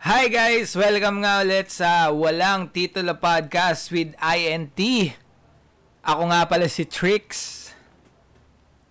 [0.00, 0.72] Hi guys!
[0.72, 4.80] Welcome nga ulit sa Walang Titulo Podcast with INT.
[6.00, 7.28] Ako nga pala si Trix.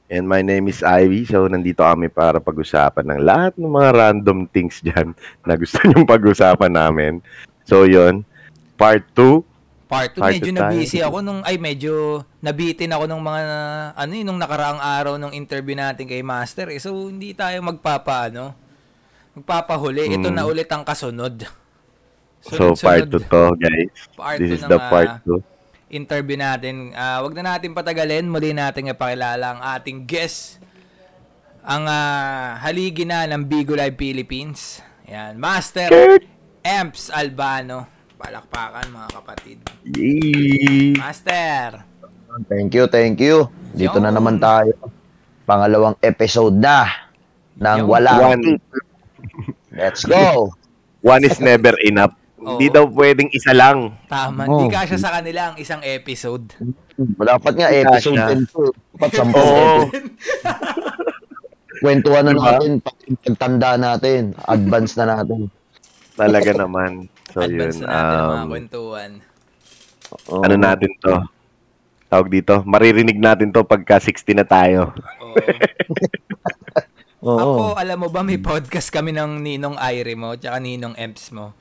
[0.05, 1.25] And my name is Ivy.
[1.25, 5.17] So, nandito kami para pag-usapan ng lahat ng mga random things dyan
[5.49, 7.25] na gusto nyong pag-usapan namin.
[7.65, 8.21] So, yon
[8.77, 9.89] Part 2.
[9.89, 13.41] Part 2, Part medyo nabisi ako nung, ay medyo nabitin ako nung mga,
[13.97, 16.69] ano yun, nung nakaraang araw nung interview natin kay Master.
[16.69, 16.77] Eh.
[16.77, 18.68] So, hindi tayo magpapa, ano,
[19.33, 20.13] magpapahuli.
[20.13, 20.35] Ito Mm.
[20.35, 21.45] na ulit ang kasunod.
[22.39, 23.91] So, part 2 Sunod-sunod to, guys.
[24.15, 25.43] Part This is ng, the ah, part 2.
[25.91, 26.95] interview natin.
[26.95, 28.25] Ah, wag na natin patagalin.
[28.25, 30.57] Muli natin ipakilala ang ating guest.
[31.61, 34.79] Ang ah, haligi na ng Bigo Live Philippines.
[35.05, 36.23] Yan, Master Kurt!
[36.61, 37.89] Emps Albano.
[38.15, 39.57] Palakpakan mga kapatid.
[39.89, 40.95] Yay!
[40.95, 41.83] Master.
[42.45, 43.47] Thank you, thank you.
[43.71, 44.15] Dito na Yun.
[44.15, 44.71] naman tayo.
[45.43, 47.09] Pangalawang episode na
[47.57, 47.89] ng Yun.
[47.89, 48.43] Walang One.
[49.69, 50.53] Let's go!
[50.99, 52.11] One is never enough.
[52.35, 52.73] Hindi Oo.
[52.73, 53.99] daw pwedeng isa lang.
[54.05, 54.47] Tama.
[54.47, 54.63] Oh.
[54.63, 56.55] Di kasya sa kanila ang isang episode.
[56.97, 58.31] Dapat nga episode Kasha.
[58.31, 58.63] 10 to.
[58.95, 59.43] Dapat 10 Oo.
[59.81, 60.07] episode.
[61.79, 62.43] Kwentuhan na Diba?
[62.45, 65.47] natin, pag- pagtanda natin, advance na natin.
[66.13, 67.07] Talaga naman.
[67.29, 67.83] So, Advance yun.
[67.83, 69.11] na natin ang mga Um, kwentuhan.
[70.09, 70.41] Oo.
[70.41, 71.15] ano natin to?
[72.09, 72.53] Tawag dito.
[72.63, 74.91] Maririnig natin to pagka 60 na tayo.
[75.21, 75.35] Oo.
[77.19, 77.35] Oo.
[77.35, 81.51] Ako, alam mo ba, may podcast kami ng Ninong Aire mo, tsaka Ninong Emps mo.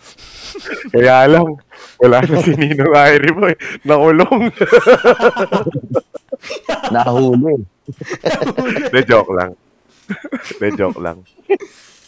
[0.94, 1.58] Kaya lang,
[1.98, 3.58] wala na si Ninong Irie mo eh.
[3.82, 4.54] Nakulong.
[6.94, 7.54] Nahuli.
[8.94, 9.50] De joke lang.
[10.62, 11.26] De joke lang.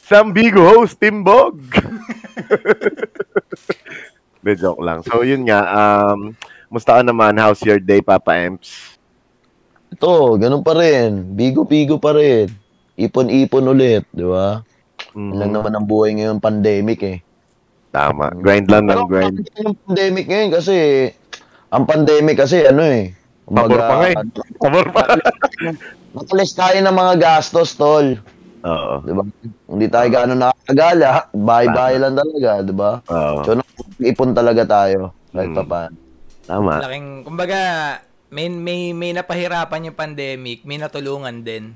[0.07, 1.59] Sam Bigo host, Timbog.
[4.47, 5.03] De joke lang.
[5.03, 6.39] So yun nga, um,
[6.71, 7.35] musta ka naman?
[7.35, 8.95] How's your day, Papa Emps?
[9.91, 11.35] Ito, ganun pa rin.
[11.35, 12.70] Bigo-bigo pa rin.
[13.01, 14.61] Ipon-ipon ulit, di ba?
[15.17, 15.31] Mhm.
[15.33, 17.19] Ilan naman ang buhay ngayon, pandemic eh.
[17.91, 18.31] Tama.
[18.37, 19.37] Grind lang ng Pero grind.
[19.59, 20.77] yung pandemic ngayon kasi
[21.73, 23.11] ang pandemic kasi ano eh.
[23.51, 24.17] Pabor pa nga eh.
[24.63, 25.03] Pabor pa.
[26.15, 28.15] Matalis tayo ng mga gastos, tol.
[28.63, 28.93] Oo.
[29.03, 29.23] Di ba?
[29.67, 31.31] Hindi tayo gaano nakakagala.
[31.33, 32.93] Bahay-bahay lang talaga, di ba?
[33.01, 33.43] Oo.
[33.43, 33.59] So,
[33.99, 35.15] ipon talaga tayo.
[35.31, 35.59] Kahit Mm.
[35.59, 35.97] pa paano.
[36.47, 36.73] Tama.
[36.83, 37.59] Laking, kumbaga,
[38.29, 41.75] may, may, may napahirapan yung pandemic, may natulungan din.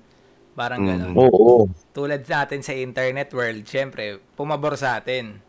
[0.54, 0.88] Parang Mm.
[0.88, 1.12] gano'n.
[1.18, 1.66] Oo.
[1.90, 5.42] Tulad sa atin sa internet world, syempre, pumabor sa atin.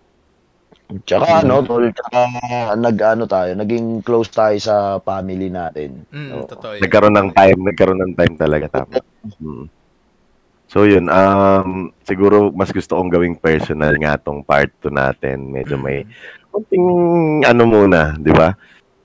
[0.86, 2.30] Tsaka ano, tol, tsaka
[2.78, 6.06] nag-ano tayo, naging close tayo sa family natin.
[6.14, 6.46] Mm, Oo.
[6.46, 6.82] totoo yun.
[6.86, 7.60] Nagkaroon ng time.
[7.66, 8.66] Nagkaroon ng time talaga.
[8.70, 9.02] Tama.
[9.42, 9.66] Mm.
[10.66, 15.54] So yun, um, siguro mas gusto kong gawing personal nga tong part 2 natin.
[15.54, 16.06] Medyo may
[16.50, 16.86] konting
[17.46, 18.54] ano muna, di ba?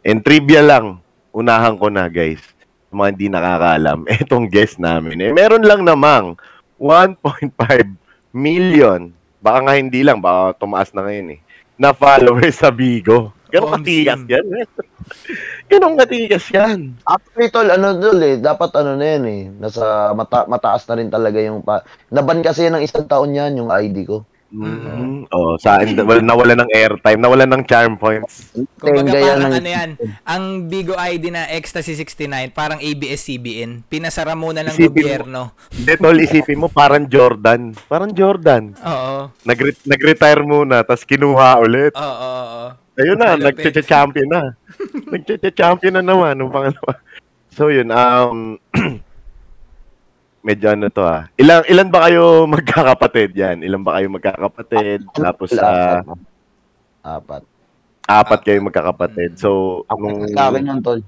[0.00, 1.00] And trivia lang,
[1.32, 2.40] unahan ko na guys.
[2.90, 6.34] Sa mga hindi nakakaalam, etong guest namin, eh, meron lang namang
[6.74, 7.54] 1.5
[8.34, 11.40] million, baka nga hindi lang, baka tumaas na ngayon eh,
[11.78, 13.30] na followers sa Bigo.
[13.50, 14.06] Ganong Omsim.
[14.06, 14.46] katigas yan.
[14.58, 14.66] eh.
[15.70, 16.78] Ganong katigas yan.
[17.02, 21.10] Actually, tol, ano tol eh, dapat ano na yan eh, nasa mata- mataas na rin
[21.10, 21.82] talaga yung pa...
[22.10, 24.26] Naban kasi yan ng isang taon yan, yung ID ko.
[24.50, 25.30] Mm.
[25.30, 28.50] Oh, sa akin wala nawala ng airtime, nawala ng charm points.
[28.76, 29.90] Tenga yan parang ng- ano yan,
[30.26, 35.54] ang Bigo ID na Ecstasy 69, parang ABS-CBN, pinasara muna ng Isipin gobyerno.
[35.70, 37.78] Hindi tol, isipin mo parang Jordan.
[37.86, 38.74] Parang Jordan.
[38.76, 41.94] Oo, Nag- nag-retire muna, tapos kinuha ulit.
[41.94, 42.68] oo, oo, oo.
[42.98, 43.70] Ayun na, Malupit.
[43.70, 44.42] nagche-champion na.
[45.14, 46.98] nagche-champion na naman nung pangalawa.
[47.50, 48.58] So yun, um
[50.40, 51.28] medyo ano to ah.
[51.34, 52.24] Ilan ilan ba kayo
[52.54, 53.56] magkakapatid yan?
[53.60, 55.04] Ilan ba kayo magkakapatid?
[55.10, 56.00] Tapos ah,
[57.00, 57.42] Apat.
[58.04, 59.36] apat kayo magkakapatid.
[59.36, 61.00] So nung Sa akin yan, tol.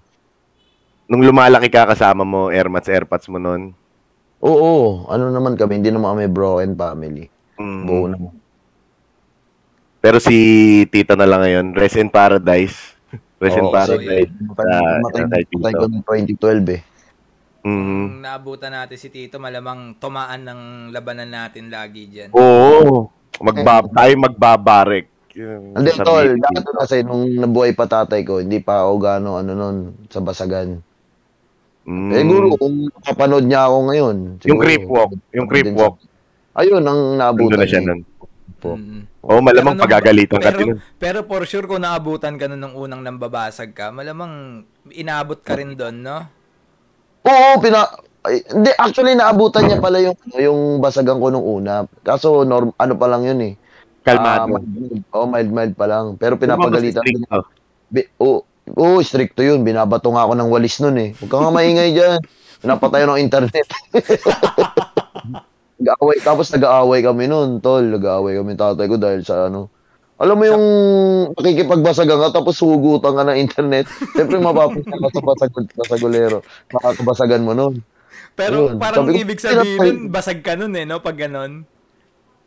[1.04, 3.76] nung lumalaki ka kasama mo airmats airpods mo noon.
[4.40, 7.30] Oo, ano naman kami, hindi naman kami broken family.
[7.56, 7.82] Mm.
[7.84, 8.32] Buo naman.
[9.98, 10.34] Pero si
[10.90, 12.74] Tita na lang ngayon, Rest in Paradise.
[13.42, 14.34] Rest in Oo, Paradise.
[14.34, 16.80] Matay, Ah, matay, kay matay ko ng 2012 eh.
[17.62, 18.18] Mm.
[18.18, 22.34] Kung naabutan natin si Tito, malamang tumaan ng labanan natin lagi dyan.
[22.34, 23.06] Oo.
[23.38, 25.06] Magbab tayo magbabarek.
[25.32, 29.50] Yung Hindi, tol, dati kasi nung nabuhay pa tatay ko, hindi pa ako gano, ano
[29.54, 29.76] nun,
[30.10, 30.82] sa basagan.
[31.86, 32.10] Mm.
[32.12, 34.16] Siguro, kung kapanood niya ako ngayon.
[34.44, 35.10] Yung siguro, creep walk.
[35.32, 35.96] Yung creep walk.
[35.98, 36.10] sa-
[36.62, 38.04] Ayun, ang naabutan na siya nun.
[38.60, 38.78] po.
[38.78, 39.02] Mm.
[39.22, 40.70] Oo, malamang Pero pagagalitan ka pero, din.
[40.98, 44.62] pero for sure, kung naabutan ka nun nung unang nambabasag ka, malamang
[44.94, 46.26] inaabot ka rin doon, no?
[47.26, 47.88] Oo, pina...
[48.22, 51.90] Ay, hindi, actually, naabutan niya pala yung, yung basagan ko nung una.
[52.06, 53.54] Kaso, norm, ano pa lang yun eh.
[54.06, 54.62] Kalmado.
[54.62, 56.14] mild, oh, mild, mild pa lang.
[56.18, 57.02] Pero pinapagalitan.
[57.02, 57.46] Strict, oh.
[57.90, 59.66] Bi- oh, stricto yun.
[59.66, 61.10] Binabato nga ako ng walis nun eh.
[61.18, 62.20] Huwag ka nga maingay dyan.
[62.62, 63.66] Pinapatay ng internet.
[65.82, 67.82] Nag-aaway, tapos nag-aaway kami nun, tol.
[67.82, 69.66] Nag-aaway kami tatay ko dahil sa ano,
[70.22, 70.64] Alam mo yung
[71.34, 73.90] nakikipagbasagan ka tapos hugutan ka ng internet.
[74.14, 76.38] Siyempre mapapunta ka sa basag basagulero.
[76.70, 77.74] Makakabasagan mo nun.
[78.32, 78.78] Pero Ayun.
[78.78, 81.02] parang Sabi ko, ibig sabihin nun, basag ka nun eh, no?
[81.02, 81.66] Pag ganon.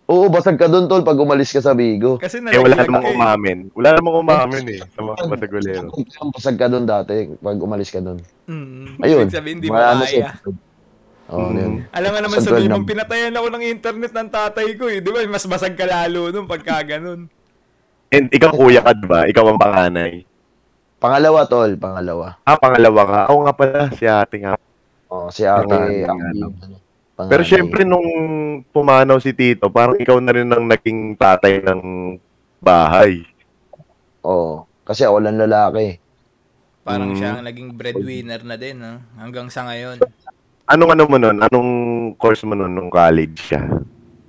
[0.06, 2.16] Oo, basag ka doon tol pag umalis ka sa Bigo.
[2.16, 3.14] Kasi Eh, wala namang eh.
[3.14, 3.58] umamin.
[3.74, 4.80] Wala namang umamin eh.
[4.88, 5.88] Sa mga basagulero.
[6.32, 8.18] Basag ka doon dati pag umalis ka doon.
[8.46, 9.26] Mm, Ayun.
[9.26, 10.32] Ibig sabihin, di mo Wala na kaya.
[11.26, 11.90] Oo, Mm.
[11.90, 12.86] Alam nga naman mo, number.
[12.86, 15.02] pinatayan ako ng internet ng tatay ko eh.
[15.02, 15.26] Di ba?
[15.26, 17.26] Mas basag ka lalo nung pagka ganun.
[18.16, 19.28] And ikaw kuya ka, diba?
[19.28, 20.24] Ikaw ang panganay.
[21.04, 22.40] Pangalawa tol, pangalawa.
[22.48, 23.22] Ah, pangalawa ka.
[23.36, 24.56] Oo nga pala, si ate nga.
[25.12, 26.20] Oh, si ate, ang
[27.28, 28.08] Pero syempre nung
[28.72, 31.82] pumanaw si Tito, parang ikaw na rin ang naging tatay ng
[32.64, 33.28] bahay.
[34.24, 36.00] Oo, kasi ako lang lalaki.
[36.86, 37.18] Parang Mm.
[37.18, 39.02] siya ang naging breadwinner na din, no?
[39.20, 40.00] Hanggang sa ngayon.
[40.66, 41.38] Anong ano mo nun?
[41.42, 41.70] Anong
[42.18, 43.62] course mo nun nung college siya?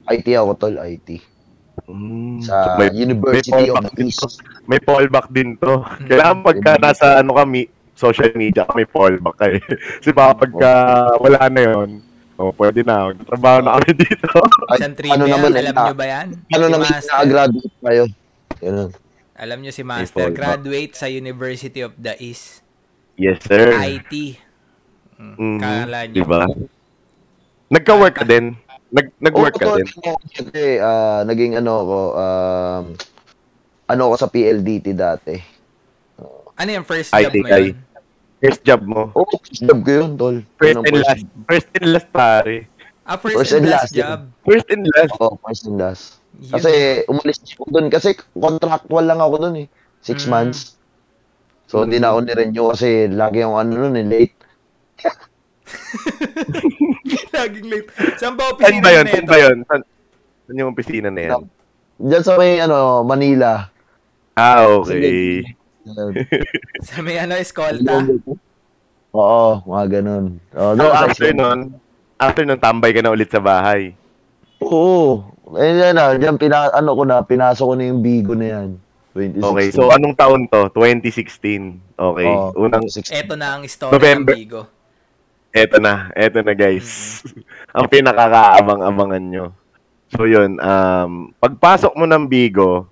[0.09, 1.36] IT ako tol, IT.
[1.85, 4.25] Mm, Sa may, University may of the East.
[4.25, 4.29] to.
[4.65, 5.85] may fallback din to.
[5.85, 6.09] Mm.
[6.09, 9.61] Kailangan pagka nasa ano kami, social media, may fallback kayo.
[10.01, 10.73] Kasi baka pagka
[11.21, 11.89] wala na yon
[12.37, 13.13] oh, pwede na.
[13.15, 14.29] Trabaho na kami dito.
[14.69, 16.29] Ay, Isang trivia, ano naman, alam eh, nyo ba yan?
[16.51, 18.05] Ano si naman na-graduate kayo?
[18.57, 18.91] Ganun.
[19.37, 22.65] alam nyo si Master, graduate sa University of the East.
[23.17, 23.77] yes, sir.
[23.77, 24.41] IT.
[25.17, 25.59] Mm, Mhm.
[25.61, 26.17] Kala nyo.
[26.17, 26.43] Diba?
[27.67, 28.53] Nagka-work ka din?
[28.97, 29.89] Nag, nag-work ka din?
[30.33, 32.85] Kasi, ah, naging ano ako, um,
[33.87, 35.37] ano ako sa PLDT dati.
[36.57, 37.77] Ano yung first job mo yun?
[38.41, 39.13] First job mo?
[39.13, 40.37] Oo, oh, job ko yun, tol.
[40.57, 41.25] First and last.
[41.45, 42.57] First and last, pare.
[43.05, 44.01] Ah, first, First and and last last, yun.
[44.01, 44.21] job.
[44.49, 45.13] First and last.
[45.21, 46.05] Oo, first and last.
[46.41, 46.53] Yun.
[46.57, 46.71] Kasi
[47.07, 49.69] umalis ako doon kasi contractual lang ako doon eh.
[50.01, 50.31] Six Mm.
[50.33, 50.61] months.
[51.69, 54.37] So, hindi na ako ni-renew kasi lagi yung ano nun eh, late.
[57.35, 57.89] Laging late.
[58.17, 59.05] Saan ba opisina ba yun?
[59.05, 59.57] na Saan ba yun?
[59.65, 59.83] Saan,
[60.47, 61.33] saan yung opisina na yan?
[61.97, 63.73] Diyan sa may, ano, Manila.
[64.37, 65.41] Ah, okay.
[66.83, 68.03] Sa may ano, eskolta.
[69.15, 70.43] Oo, mga ganun.
[70.53, 71.59] Oh, So, doon sa after nun,
[72.19, 73.95] after nun, tambay ka na ulit sa bahay.
[74.61, 75.23] Oo.
[75.55, 78.69] Eh, yan na, diyan pina, ano ko na, pinasok ko na yung Bigo na yan.
[79.15, 79.47] 2016.
[79.47, 80.69] Okay, so anong taon to?
[80.75, 81.97] 2016.
[81.97, 82.29] Okay.
[82.29, 83.23] Oo, Unang, 2016.
[83.25, 84.35] Ito na ang story November.
[84.35, 84.63] ng Bigo.
[85.57, 86.13] Eto na.
[86.13, 87.21] Eto na, guys.
[87.77, 89.47] ang pinakakaabang-abangan nyo.
[90.13, 90.61] So, yun.
[90.61, 92.85] Um, pagpasok mo ng Bigo,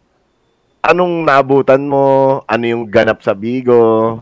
[0.81, 2.41] anong naabutan mo?
[2.49, 4.19] Ano yung ganap sa Bigo?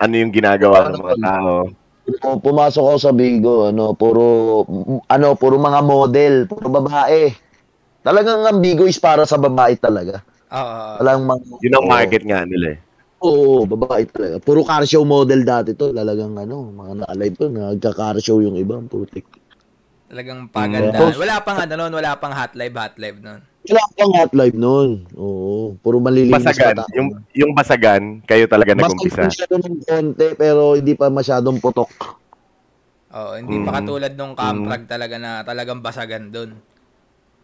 [0.00, 1.52] Ano yung ginagawa ng mga tao?
[2.04, 4.24] Pu- Pumasok ako sa Bigo, ano, puro,
[5.08, 7.32] ano, puro mga model, puro babae.
[8.04, 10.20] Talagang ang Bigo is para sa babae talaga.
[10.52, 11.00] Oo.
[11.00, 11.42] Walang mga...
[11.64, 12.78] Yun ang market nga nila eh.
[13.24, 14.36] Oo, babae talaga.
[14.36, 15.96] Puro car show model dati to.
[15.96, 19.24] Talagang ano, mga na-alive to, nagka-car show yung iba, putik.
[20.12, 20.52] Talagang Mm.
[20.52, 20.98] paganda.
[21.16, 23.40] Wala pang ano nun, wala pang hot live, hot live nun.
[23.64, 25.08] Wala kang hot live noon.
[25.16, 26.84] Oo, puro malilinis Basagan.
[26.92, 29.24] Yung, yung basagan, kayo talaga nag-umpisa.
[29.24, 32.20] Basag siya doon ng konti, pero hindi pa masyadong putok.
[33.14, 33.76] Oo, hindi pa Mm.
[33.80, 36.60] katulad nung Camprag talaga na talagang basagan dun.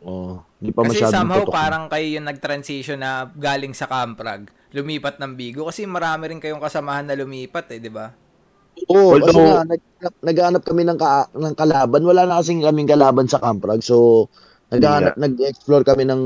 [0.04, 1.56] Oo, hindi pa Kasi somehow putok.
[1.56, 6.60] parang kayo yung nag-transition na galing sa Camprag, lumipat ng Bigo kasi marami rin kayong
[6.60, 8.12] kasamahan na lumipat eh, di ba?
[8.92, 9.82] Oo, kasi Although- nga, nag,
[10.20, 12.02] naghanap kami ng, ka, ng kalaban.
[12.04, 13.80] Wala na kasing kaming kalaban sa Camprag.
[13.80, 14.28] So,
[14.68, 16.22] naghanap, nag-explore kami ng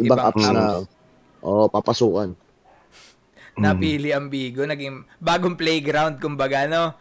[0.00, 0.62] ibang Ibang apps na
[1.44, 2.32] oh, papasukan.
[3.62, 6.96] Napili ang Bigo, naging bagong playground kumbaga, no?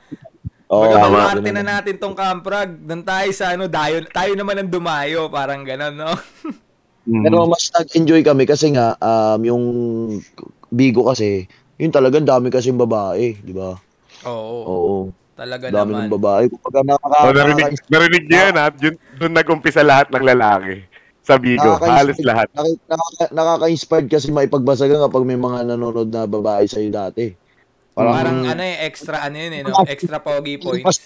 [0.65, 2.74] Oo, Baga, na natin tong Camprag.
[2.84, 6.12] Doon tayo sa ano, dayo, tayo naman ang dumayo, parang gano'n, no?
[7.05, 7.21] Mm.
[7.21, 9.63] Pero mas nag-enjoy kami kasi nga, um, yung
[10.74, 11.45] Bigo kasi,
[11.77, 13.77] yun talagang dami kasing babae, di ba?
[14.25, 14.95] Oo, Oo,
[15.38, 16.09] talaga dami naman.
[16.09, 16.43] ng babae.
[16.50, 18.67] Kapag nakaka, Oh, narinig, narinig niyo yan ha?
[18.74, 20.81] Yun, doon nag-umpisa lahat ng lalaki.
[21.25, 21.77] Sa Bigo.
[21.81, 22.50] Halos lahat.
[22.53, 27.33] Nakaka- nakaka- nakaka-inspired kasi maipagbasagan kapag may mga nanonood na babae sa'yo dati.
[27.95, 29.77] Parang, Parang, ano eh, extra ano yun eh, no?
[29.88, 31.05] Extra pogi points.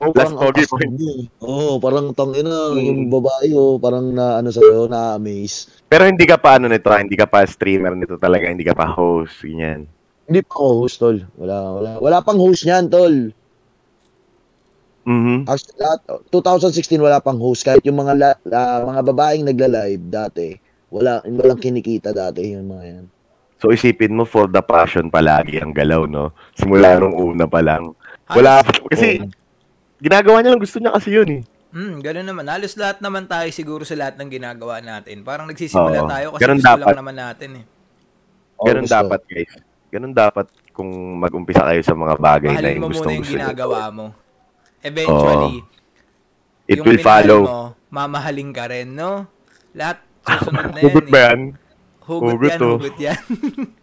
[0.00, 1.28] Oh, Last parang pogi.
[1.44, 2.80] Oo, oh, parang tangina, Mm.
[2.80, 5.68] yung babae oh, parang na ano sa'yo, na-amaze.
[5.86, 8.72] Pero hindi ka pa ano nito, ah, hindi ka pa streamer nito talaga, hindi ka
[8.72, 9.84] pa host, ganyan.
[10.24, 11.18] Hindi pa ako host, tol.
[11.36, 11.90] Wala, wala.
[12.00, 13.14] Wala pang host niyan, tol.
[15.02, 15.50] Mhm.
[15.50, 17.66] Actually, lahat, 2016 wala pang host.
[17.66, 20.54] Kahit yung mga la, la- mga babaeng nagla-live dati,
[20.88, 23.04] wala, walang kinikita dati yung mga yan.
[23.58, 26.34] So isipin mo for the passion palagi ang galaw, no?
[26.58, 27.94] Simula nung una pa lang.
[28.34, 28.58] Wala
[28.90, 29.22] kasi
[30.02, 31.42] ginagawa niya lang gusto niya kasi yun eh.
[31.70, 32.44] hmm, ganun naman.
[32.44, 35.22] Halos lahat naman tayo siguro sa lahat ng ginagawa natin.
[35.22, 36.10] Parang nagsisimula Oo.
[36.10, 36.82] tayo kasi Ganun gusto dapat.
[36.84, 37.64] lang naman natin eh.
[38.58, 38.96] Oo, Ganun gusto.
[38.98, 39.52] dapat, guys.
[39.88, 43.22] Ganun dapat kung mag-umpisa kayo sa mga bagay na Mahalin yung mo gustong muna yung
[43.22, 43.40] gusto niyo.
[43.46, 44.06] ginagawa mo.
[44.80, 45.54] Eventually,
[46.64, 47.40] It yung will minahal follow.
[47.42, 49.28] Mo, mamahalin ka rin, no?
[49.72, 50.84] Lahat susunod na yan.
[50.84, 51.24] Hugot ba eh.
[51.24, 51.40] yan?
[52.02, 52.70] Hugot, Hugot yan, to.
[52.76, 53.22] hugot yan.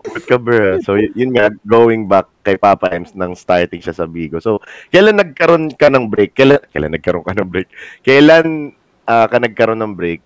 [0.00, 0.80] Good ka, bro.
[0.80, 4.40] So, yun nga, going back kay Papa Ems nang starting siya sa Bigo.
[4.40, 6.32] So, kailan nagkaroon ka ng break?
[6.32, 7.68] Kailan, kailan nagkaroon ka ng break?
[8.00, 8.72] Kailan
[9.04, 10.24] ah, ka nagkaroon ng break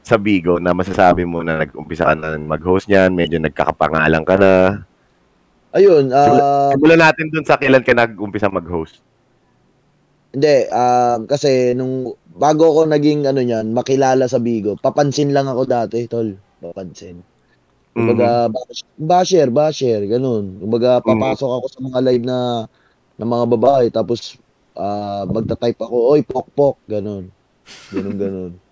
[0.00, 4.52] sa Bigo na masasabi mo na nag-umpisa ka na mag-host niyan, medyo nagkakapangalan ka na.
[5.76, 9.04] Ayun, ah, Simulan natin dun sa kailan ka nag-umpisa mag-host.
[10.36, 15.68] hindi, ah, kasi nung bago ako naging ano niyan, makilala sa Bigo, papansin lang ako
[15.68, 16.40] dati, tol.
[16.56, 17.35] Papansin.
[17.96, 20.60] Kumbaga, bash- basher, basher, ganun.
[20.60, 22.38] Kumbaga, papasok ako sa mga live na
[23.16, 24.36] ng mga babae, tapos
[24.76, 27.32] ah, magta-type ako, oy, pok, pok, ganun.
[27.88, 28.52] Ganun, ganun.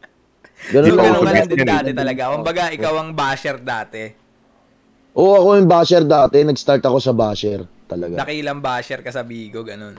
[0.64, 1.52] Ganun lang ganun ka lang dati.
[1.52, 2.22] din dati talaga.
[2.32, 4.02] Kumbaga, ikaw ang basher dati.
[5.12, 6.40] Oo, ako yung basher dati.
[6.40, 8.24] Nag-start ako sa basher talaga.
[8.24, 9.94] Dakilang basher ka sa Bigo, ganun.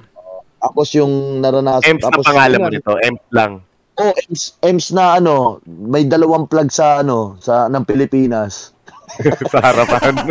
[0.58, 1.86] Tapos yung naranasan.
[1.86, 2.94] Ems na tapos, pangalan mo nito.
[2.98, 3.52] Ems lang.
[3.96, 8.75] Oh, Ems, Ems na ano, may dalawang plug sa ano, sa ng Pilipinas.
[9.52, 10.14] sa harapan.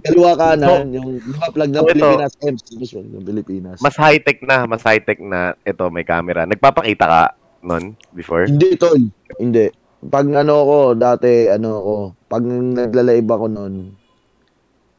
[0.00, 3.76] Kaliwa kanan, yung lima plug ng So, ito- Pilipinas, Ems, tapos one ng Pilipinas.
[3.78, 5.54] mas high-tech na, mas high-tech na.
[5.62, 6.42] Ito, may camera.
[6.44, 7.22] Nagpapakita ka
[7.60, 8.46] nun before?
[8.46, 8.98] Hindi, tol.
[9.36, 9.66] Hindi.
[10.00, 11.94] Pag ano ko, dati, ano ko,
[12.24, 13.74] pag naglalaiba ako noon,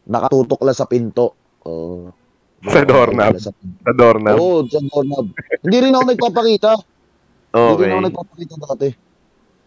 [0.05, 1.35] nakatutok lang sa pinto.
[1.63, 2.11] Oh,
[2.61, 3.39] Sa doorknob.
[3.39, 3.51] Sa.
[3.55, 4.35] Sa doorknob.
[4.35, 5.31] Oo, sa doorknob.
[5.61, 6.71] Hindi rin ako nagpapakita.
[7.49, 7.83] Hindi Okay.
[7.85, 8.89] rin ako nagpapakita dati.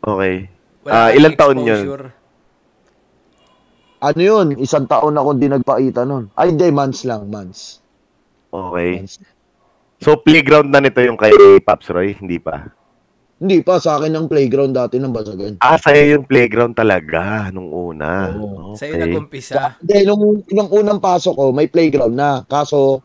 [0.02, 0.34] Okay.
[0.82, 1.84] Wala kang ilang taon yun?
[4.02, 4.46] Ano yun?
[4.58, 6.26] Isang taon ako hindi nagpakita noon.
[6.34, 7.78] Ay, hindi, months lang, months.
[8.50, 8.98] Okay.
[8.98, 9.22] months.
[10.02, 11.30] So, playground na nito yung kay
[11.62, 12.18] Pops Roy?
[12.18, 12.66] Hindi pa?
[13.38, 15.58] Hindi pa, sa akin ang playground dati ng Basagan.
[15.62, 18.30] Ah, sa'yo yung playground talaga nung una.
[18.38, 18.78] Oo.
[18.78, 19.02] Sa'yo Okay.
[19.02, 19.78] nag-umpisa.
[19.82, 22.42] Hindi, nung, nung unang pasok ko, may playground na.
[22.46, 23.02] Kaso,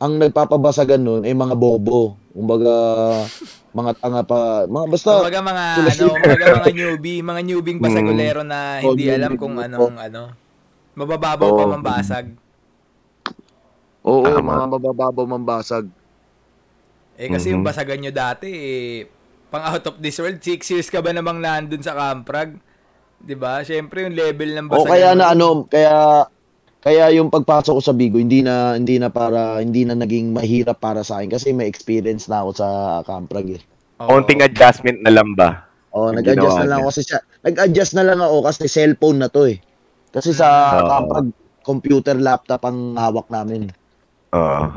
[0.00, 2.19] ang nagpapabasagan nun ay mga bobo.
[2.30, 2.74] Kumbaga,
[3.70, 4.40] mga tanga pa.
[4.64, 9.34] Mga basta, Kumbaga mga ano, kumbaga mga newbie, mga newbie basagulero na Oh, hindi alam
[9.34, 10.22] kung anong ano.
[10.94, 11.70] Mabababaw pa Oh.
[11.70, 12.26] mambasag.
[14.00, 14.40] oo, Tama.
[14.40, 15.86] mga mabababaw mambasag.
[17.14, 17.68] Eh kasi yung Mhm.
[17.68, 19.04] basagan nyo dati, eh,
[19.50, 22.56] pang out of this world, six years ka ba namang nandun sa Camprag?
[23.20, 23.60] 'Di ba?
[23.60, 24.88] Syempre yung level ng O basagan.
[24.88, 25.94] kaya mo- na ano, kaya
[26.80, 30.80] kaya yung pagpasok ko sa Bigo hindi na hindi na para hindi na naging mahirap
[30.80, 32.66] para sa akin kasi may experience na ako sa
[33.04, 33.62] Camprag eh.
[34.00, 35.68] Konting adjustment na lang ba?
[35.92, 37.18] Oh, Yung nag-adjust na lang ako kasi siya.
[37.44, 39.60] Nag-adjust na lang ako kasi cellphone na to eh.
[40.08, 40.88] Kasi sa Oo.
[40.88, 41.28] Camprag
[41.60, 43.68] computer laptop ang hawak namin.
[44.32, 44.72] Oo.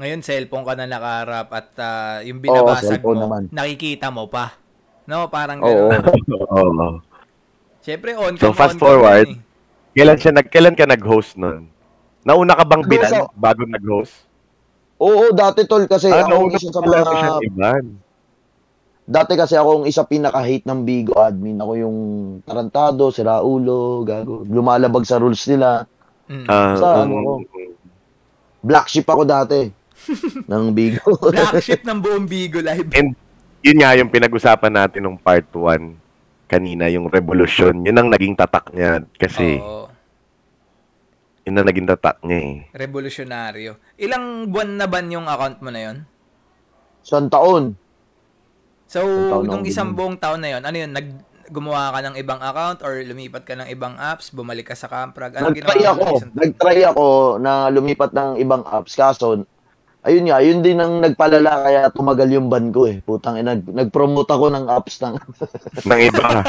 [0.00, 3.42] Ngayon cellphone ka na nakaharap at ah, yung binabasag cellphone mo, naman.
[3.52, 4.56] nakikita mo pa.
[5.04, 5.92] No, parang Oo.
[5.92, 6.24] gano'n.
[6.56, 6.88] Oo.
[7.84, 9.28] Syempre on So, fast on forward.
[9.28, 9.52] yun eh.
[9.94, 11.70] Kailan siya nag kailan ka nag-host nun?
[12.26, 14.26] Nauna ka bang binan sa- bago nag-host?
[14.98, 17.82] Oo, dati tol kasi Ah, ako isa sa mga
[19.04, 21.60] dati kasi ako ang isa pinaka-hate ng Bigo admin.
[21.60, 21.98] Ako yung
[22.40, 24.48] tarantado, siraulo, gago.
[24.48, 25.84] Lumalabag sa rules nila.
[26.24, 26.46] Mm.
[26.48, 27.32] Ah, Sa um, ano ko?
[28.64, 29.68] Black sheep ako dati
[30.50, 31.20] ng Bigo.
[31.20, 32.96] Black sheep ng buong Bigo Live.
[32.96, 33.12] And
[33.60, 36.00] yun nga yung pinag-usapan natin nung part 1
[36.48, 37.84] kanina, yung revolution.
[37.84, 39.83] Yun ang naging tatak niya kasi Oo.
[41.44, 42.56] Yun ang naging tatak niya eh.
[42.72, 43.76] Revolusyonaryo.
[44.00, 45.96] Ilang buwan na ban yung account mo na yon?
[47.04, 47.76] Isang taon.
[48.88, 49.96] So, taon na nung isang din.
[50.00, 51.08] buong taon na yon, ano yun, nag
[51.52, 55.36] gumawa ka ng ibang account or lumipat ka ng ibang apps, bumalik ka sa Camprag?
[55.36, 56.06] Anong Nag-try ako.
[56.32, 58.96] Nag-try ako na lumipat ng ibang apps.
[58.96, 59.44] Kaso,
[60.04, 63.00] ayun nga, yun din ang nagpalala kaya tumagal yung ban ko eh.
[63.00, 65.16] Putang ina, nag, nag-promote ako ng apps ng...
[65.88, 66.44] Nang iba.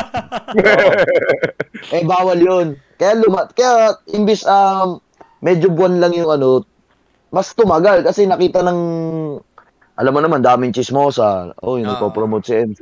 [1.95, 2.67] eh, bawal yun.
[2.99, 4.99] Kaya lumat, kaya imbis um,
[5.39, 6.67] medyo buwan lang yung ano,
[7.31, 8.79] mas tumagal kasi nakita ng,
[9.95, 11.55] alam mo naman, daming chismosa.
[11.63, 11.91] Oh, yung Oo.
[11.95, 12.81] nagpo-promote si MC.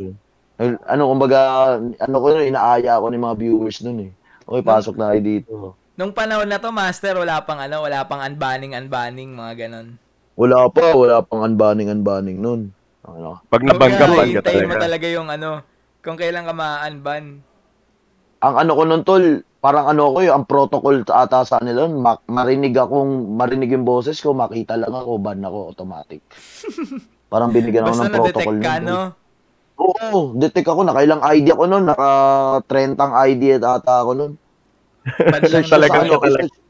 [0.58, 1.38] Eh, Ano, kumbaga,
[1.78, 4.12] ano ko yun, inaaya ako ng mga viewers nun eh.
[4.44, 5.54] Okay, pasok na kayo dito.
[5.94, 10.02] Nung panahon na to, Master, wala pang ano, wala pang unbanning, unbanning, mga ganon.
[10.34, 12.74] Wala pa, wala pang unbanning, unbanning nun.
[13.06, 14.84] Ano, Pag nabangga ban ka hintayin mo talaga.
[14.90, 15.62] talaga yung ano,
[16.02, 17.44] kung kailan ka ma-unban.
[18.44, 19.24] ang ano ko nun, tol,
[19.62, 23.72] parang ano ko yun, ang protocol ta- ata sa nila, nun, ma- marinig akong, marinig
[23.72, 26.20] yung boses ko, makita lang ako, ban ako, automatic.
[27.32, 28.90] Parang binigyan ako Basta ng protocol na-detect ka, nun, tol.
[28.90, 29.02] no?
[29.74, 32.10] Oo, detect ako, nakailang ID ako nun, naka
[32.68, 34.32] 30 ID at ata ako nun.
[35.04, 36.63] Ban lang talaga talaga.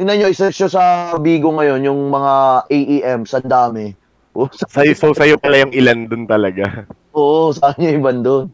[0.00, 2.32] Tingnan nyo, nyo sa Bigo ngayon, yung mga
[2.72, 3.92] AEM, sa dami.
[4.32, 6.88] Oo, sa- Sa'yo, so sa'yo pala yung ilan dun talaga.
[7.12, 8.48] Oo, saan yung iban doon?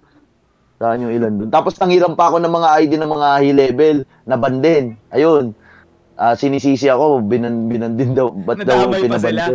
[0.83, 1.50] Saan yung ilan doon?
[1.55, 4.99] Tapos nanghiram pa ako ng mga ID ng mga high level na ban din.
[5.15, 5.55] Ayun.
[6.19, 8.26] Ah, sinisisi ako, binan, binan din daw.
[8.35, 9.43] Ba't daw Nadamay pa pinaban sila.
[9.47, 9.55] ko?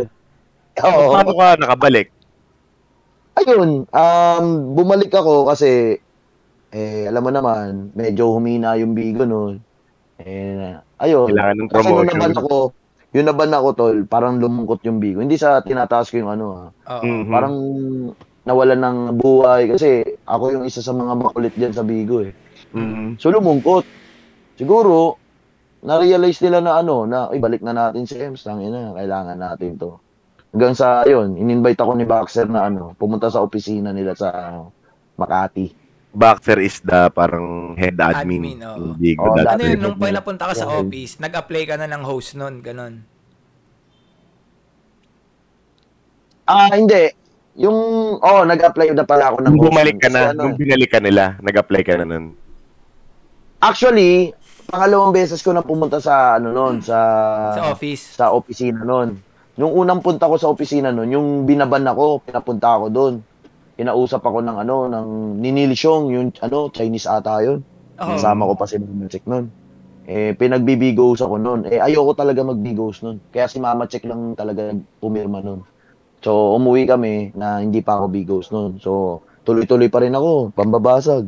[0.88, 1.04] Oo.
[1.12, 2.08] Paano ka nakabalik?
[3.36, 6.00] Ayun, um, bumalik ako kasi
[6.72, 9.60] Eh, alam mo naman, medyo humina yung Bigo noon.
[10.16, 10.72] Eh,
[11.02, 11.28] ayun.
[11.28, 12.14] Kailangan ng Kasi nung promotion.
[12.14, 12.54] naban ako,
[13.12, 15.20] yung naban ako, tol, parang lumungkot yung Bigo.
[15.20, 16.66] Hindi sa tinataas ko yung ano, ha.
[16.96, 17.04] Oo.
[17.04, 17.28] Mhm.
[17.28, 17.54] Parang
[18.42, 19.68] nawalan ng buhay.
[19.68, 22.32] Kasi ako yung isa sa mga makulit dyan sa Bigo, eh.
[22.72, 23.20] Mhm.
[23.20, 23.84] So, lumungkot.
[24.56, 25.18] Siguro,
[25.82, 28.46] na-realize nila na ano, na, ay, balik na natin si Ems.
[28.46, 29.98] Tangina, kailangan natin to.
[30.54, 34.70] Hanggang sa, yun, in-invite ako ni Baxter na ano, pumunta sa opisina nila sa ano,
[35.16, 35.81] Makati.
[36.12, 38.60] Boxer is the parang head admin.
[38.60, 39.48] Admin, Oo, dati.
[39.48, 40.04] Ano yun, nung dati.
[40.06, 40.78] pinapunta ka sa Okay.
[40.78, 43.00] office, nag-apply ka na ng host nun, ganon.
[46.44, 47.08] Ah, hindi.
[47.54, 47.76] Yung,
[48.18, 51.00] oh, nag-apply na pala ako ng Nung host bumalik ka na, ano, nung binalik ka
[51.00, 52.36] nila, nag-apply ka na nun.
[53.58, 54.32] Actually,
[54.66, 56.98] pangalawang beses ko na pumunta sa, ano nun, sa,
[57.54, 58.04] Sa office.
[58.16, 59.16] sa opisina nun.
[59.54, 63.14] Nung unang punta ko sa opisina nun, yung binaban ako, pinapunta ako doon.
[63.76, 65.08] Kinausap ako ng ano, ng
[65.40, 67.64] ninilsyong, yung ano, Chinese ata yun.
[67.96, 69.48] Kasama ko pa si Mama Check nun.
[70.02, 71.60] Eh, pinagbibigos ako nun.
[71.70, 73.22] Eh, ayoko talaga magbigos nun.
[73.30, 75.62] Kaya si Mama Check lang talaga pumirma nun.
[76.22, 78.78] So, umuwi kami na hindi pa ako bigos nun.
[78.78, 81.26] So, tuloy-tuloy pa rin ako, pambabasag.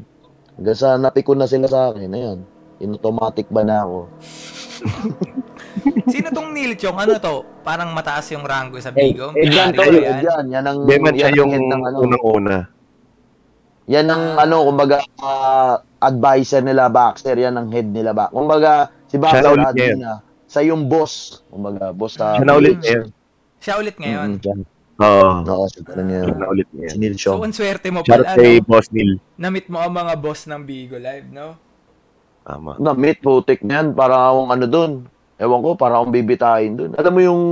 [0.55, 2.39] Hanggang sa napikon na sila sa akin, ayan.
[2.79, 3.99] In-automatic ba na ako?
[6.07, 6.95] Sino tong Neil Chong?
[6.95, 7.43] Ano to?
[7.63, 9.35] Parang mataas yung rango sa Bigo.
[9.35, 10.21] Eh, yan, Pinari tol, ba eh, yan?
[10.23, 10.45] yan.
[10.53, 11.97] Yan ang, Hindi man siya yan ang yung ng ano.
[12.01, 12.57] unang-una.
[13.85, 18.33] Yan ang ano, kumbaga, ah, advisor nila Baxter, yan ang head nila ba.
[18.33, 20.25] Kumbaga, si Baxter ulit admin na.
[20.49, 22.39] Sa yung boss, kumbaga, boss sa...
[22.39, 23.07] Siya na ulit ngayon.
[23.61, 24.29] Siya ulit ngayon.
[24.31, 24.55] Mm, siya.
[24.95, 25.29] Oo.
[25.43, 26.21] Oo, siya na niya.
[26.25, 26.93] Siya na ulit ngayon.
[26.95, 27.43] Si Neil So, Shaw.
[27.43, 28.65] ang swerte mo Shout pala, out kay no?
[28.65, 29.13] Boss Neil.
[29.37, 31.59] Na-meet mo ang mga boss ng Bigo Live, no?
[32.45, 32.77] Tama.
[32.79, 34.93] Na, meet putik niyan, para akong ano dun.
[35.39, 36.91] Ewan ko, para akong bibitahin dun.
[36.95, 37.43] Alam mo yung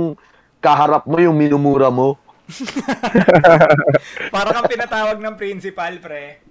[0.63, 2.15] kaharap mo, yung minumura mo.
[4.35, 6.43] Para kang pinatawag ng principal, pre.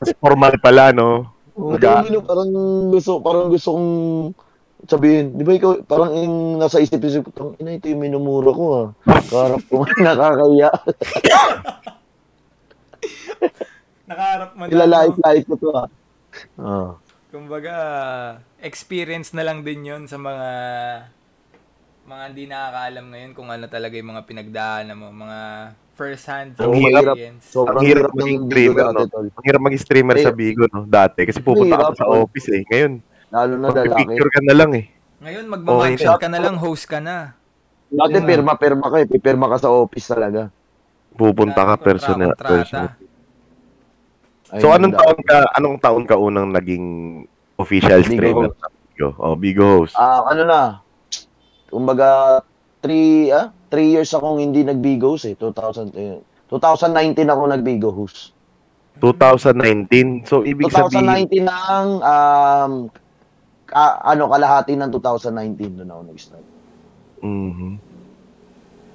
[0.00, 1.32] Mas formal pala, no?
[1.56, 2.50] Parang, parang
[2.92, 3.88] gusto, parang gusto kong
[4.88, 8.64] sabihin, di ba ikaw, parang yung nasa isip-isip ko, "Tang ina, ito yung minumura ko
[8.72, 8.86] ah.
[9.28, 10.70] Kaharap ko, nakakaya.
[14.08, 14.62] Nakaharap mo?
[14.72, 15.88] Ilalait-lait ko to ah.
[16.56, 16.90] Ah.
[17.30, 17.74] Kumbaga,
[18.58, 20.48] experience na lang din yon sa mga
[22.02, 25.38] mga hindi nakakaalam ngayon kung ano talaga yung mga pinagdaanan mo, mga
[25.94, 27.14] first-hand Ang Oo, hirap.
[27.14, 27.44] experience.
[27.46, 29.00] Sobrang Ang hirap hirap maging ng streamer, no?
[29.30, 30.30] Ang hirap maging streamer sa.
[30.34, 30.82] Bigo, no?
[30.90, 31.20] Dati.
[31.22, 32.62] Kasi pupunta Hirap, ka sa office, eh.
[32.66, 32.92] Ngayon,
[33.30, 33.94] Lalo na lalaki.
[34.02, 34.84] picture ka na lang, eh.
[35.20, 36.22] Ngayon, magmamagshot Okay.
[36.26, 37.38] ka na lang, host ka na.
[37.86, 39.06] Dati pirma-pirma ka eh.
[39.06, 40.50] Pipirma ka sa office talaga.
[41.14, 42.30] Pupunta ka Kontra- personal.
[42.34, 42.96] kontrata.
[44.50, 44.58] Personal.
[44.58, 46.86] Ayun, So, anong taon ka, anong taon ka unang naging
[47.54, 49.08] official Bigo streamer sa Bigo?
[49.22, 49.94] Oh, Bigo host.
[49.94, 50.60] Ah, ano na?
[51.70, 52.42] Kumbaga,
[52.82, 55.38] three, ah, three years akong hindi nag-Bigos eh.
[55.38, 56.18] 2000, eh,
[56.50, 58.34] 2019 ako nag-Bigo host.
[58.98, 60.26] 2019.
[60.26, 62.72] So, ibig sabihin, 2019 ang, um,
[63.70, 66.46] ka, ano, kalahati ng 2019 doon ako nag-start.
[67.22, 67.70] Mhm.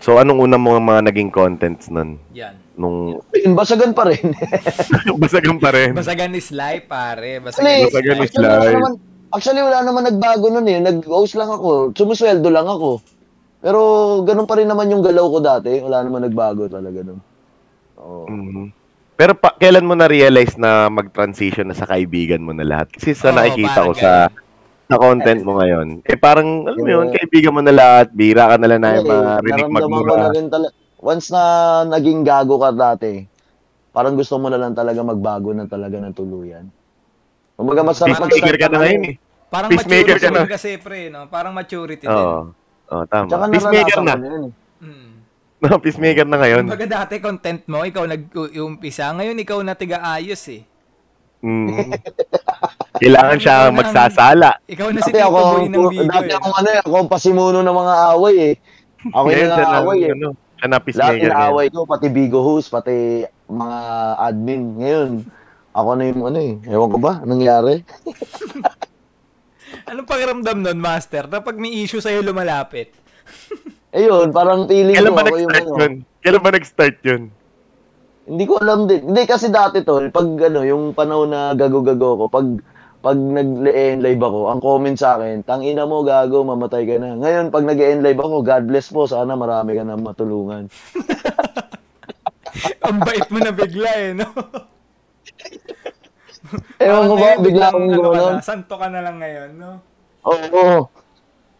[0.03, 2.19] So, anong una mo mga naging contents nun?
[2.35, 2.64] Yan.
[2.75, 4.35] Nung, basagan pa rin.
[5.23, 5.95] basagan pa rin.
[5.95, 7.39] Basagan is live, pare.
[7.39, 8.21] Basagan is Basagan live.
[8.21, 8.75] is actually, wala live.
[8.75, 8.93] naman,
[9.31, 10.79] actually, wala naman nagbago nun eh.
[10.79, 11.91] Nag-host lang ako.
[11.91, 12.99] Sumusweldo lang ako.
[13.59, 13.79] Pero,
[14.21, 15.79] ganun pa rin naman yung galaw ko dati.
[15.79, 17.19] Wala naman nagbago talaga nun.
[17.97, 18.27] Oo.
[18.27, 18.65] Mhm.
[19.15, 22.91] Pero pa, kailan mo na-realize na mag-transition na sa kaibigan mo na lahat?
[22.91, 24.11] Kasi sa Oo, nakikita ko sa
[24.85, 27.15] sa content mo ngayon, eh parang, alam mo yun, Yeah.
[27.17, 30.25] kaibigan mo na lahat, bira ka na lang na marinig naramdaman ko na magmura.
[30.29, 30.73] rin talaga.
[31.05, 31.43] Once na
[31.85, 33.21] naging gago ka dati,
[33.93, 36.65] parang gusto mo na lang talaga magbago na talaga ng tuluyan.
[37.53, 39.15] Kumbaga masarap Peacemaker ka na ngayon eh.
[39.53, 40.39] Parang Peacemaker maturity ka na.
[40.41, 41.29] din kasi, pre, no?
[41.29, 42.09] Parang maturity din.
[42.09, 42.49] Oo.
[42.89, 43.29] Oh, tama.
[43.29, 44.13] Tsaka Peacemaker na.
[44.17, 44.53] yun eh.
[44.81, 45.11] Mm.
[45.61, 46.63] No, peacemaker na ngayon.
[46.67, 49.13] Kumbaga dati content mo, ikaw nag-umpisa.
[49.13, 50.61] Ngayon, ikaw na tiga-ayos eh.
[51.45, 51.93] Mm.
[53.01, 54.49] Kailangan siya Ikaw na ang- magsasala.
[54.65, 56.37] Ikaw na si Tito Boy ng Bigo dati eh.
[56.37, 58.53] ako ano eh, ako ang pasimuno ng mga away eh.
[59.13, 60.13] Ako yung siya na, away eh.
[60.15, 60.27] ano,
[60.67, 63.79] na Lahat inaaway ko, pati Bigo host, pati mga
[64.19, 64.61] admin.
[64.81, 65.11] Ngayon,
[65.75, 66.53] ako na yung ano eh.
[66.71, 67.73] Ewan ko ba, anong nangyari?
[69.85, 71.27] Anong pakiramdam nun, Master?
[71.29, 72.95] Na pag may issue sa'yo lumalapit.
[73.97, 75.69] Ayun, parang feeling Kailan ko ba ako yung ano.
[75.77, 75.93] yun?
[76.23, 77.21] Kailan ba nag-start yun?
[78.25, 79.01] Hindi ko alam din.
[79.13, 82.47] Hindi kasi dati tol, pag ano, yung panahon na gago-gago ko, pag
[83.05, 87.13] pag nag-end live ako, ang comment sa akin, tang ina mo gago, mamatay ka na.
[87.13, 90.65] Ngayon, pag nag-end live ako, God bless po, sana marami ka na matulungan.
[92.89, 94.25] Ang bait mo na bigla eh, no?
[96.81, 98.41] Ewan ko ba, bigla akong ano gumano.
[98.41, 99.85] Santo ka na lang ngayon, no?
[100.25, 100.89] Oo.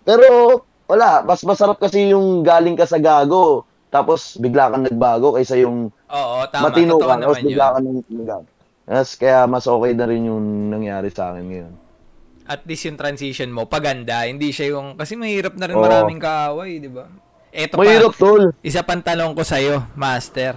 [0.02, 0.26] Pero,
[0.90, 5.94] wala, mas masarap kasi yung galing ka sa gago, tapos bigla kang nagbago kaysa yung
[6.10, 6.74] Oo, tama.
[6.74, 7.50] matino Totoo ka, tapos naman yun.
[7.54, 8.50] bigla ka nang nagbago.
[8.86, 11.74] Yes, kaya mas okay na rin yung nangyari sa akin ngayon.
[12.46, 14.30] At least yung transition mo, paganda.
[14.30, 14.94] Hindi siya yung...
[14.94, 15.82] Kasi mahirap na rin Oo.
[15.82, 17.10] maraming kaaway, di ba?
[17.50, 18.44] Eto Mahirap, pa, tol.
[18.62, 20.54] isa pang tanong ko sa'yo, Master.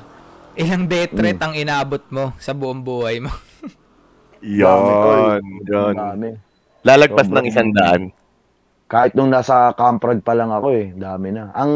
[0.52, 1.16] Ilang death Hmm.
[1.16, 3.32] threat ang inabot mo sa buong buhay mo?
[4.42, 5.94] Yan, yan.
[5.96, 6.30] Dami.
[6.86, 8.02] Lalagpas ng isang daan.
[8.88, 11.50] Kahit nung nasa Camprag pa lang ako eh, dami na.
[11.52, 11.72] Ang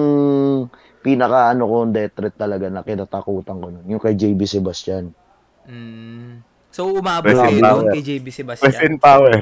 [1.03, 5.13] pinaka ano ko, death threat talaga na kinatakutan ko nun, yung kay JB Sebastian.
[5.67, 6.43] Mm.
[6.73, 7.93] So, umabot kayo doon power.
[7.93, 8.81] kay JB Rest Sebastian.
[8.89, 9.37] in power.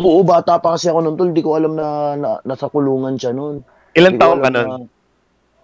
[0.00, 1.30] Oo, bata pa kasi ako nun, tol.
[1.30, 3.60] Di ko alam na, na nasa kulungan siya nun.
[3.94, 4.66] Ilan taong ka nun?
[4.66, 4.92] na-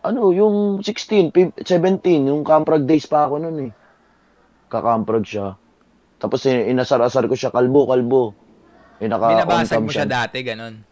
[0.00, 3.72] ano, yung 16, fif- 17, yung Camprag days pa ako nun eh.
[4.70, 5.56] Kakamprag siya.
[6.20, 8.32] Tapos eh, inasar-asar ko siya, kalbo, kalbo.
[9.00, 10.84] Eh, naka Binabasag mo siya dati, ganun.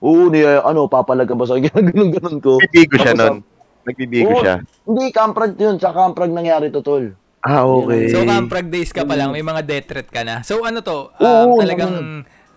[0.00, 2.60] Oo, ni, ano, papalaga ba sa ganun, ganun ko.
[2.60, 3.36] Nagbibigo siya nun.
[3.86, 4.60] Nagbibigo siya.
[4.88, 5.76] Hindi, Camprag yun.
[5.80, 7.12] Sa Camprag nangyari to, tol.
[7.46, 8.10] Ah, okay.
[8.10, 10.42] So, Camprag days ka pa lang, may mga death threat ka na.
[10.42, 11.14] So, ano to?
[11.16, 11.94] Um, Oo, talagang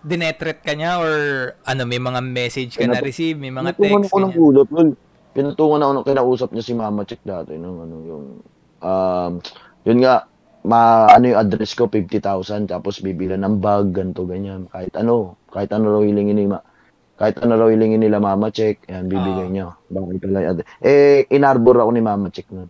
[0.00, 1.14] dinetret ka niya or
[1.62, 4.42] ano, may mga message ka na Pinatu- receive, may mga Pinutungan text ako ng ganyan.
[4.42, 4.88] kulot, tol.
[5.30, 7.54] Pinutungan ako ng kinausap niya si Mama Chick dati.
[7.54, 8.24] Nung, ano, yung,
[8.80, 9.32] um,
[9.84, 10.26] yun nga,
[10.62, 12.66] ma, ano yung address ko, 50,000.
[12.66, 14.66] Tapos bibila ng bag, ganto ganyan.
[14.66, 16.58] Kahit ano, kahit ano raw hilingin ni Ma,
[17.14, 19.52] kahit ano raw hilingin nila Mama Check, yan, bibigay Ah.
[19.52, 19.66] niya.
[19.86, 20.38] Bakit pala.
[20.80, 22.66] Eh, inarbor ako ni Mama Check nun.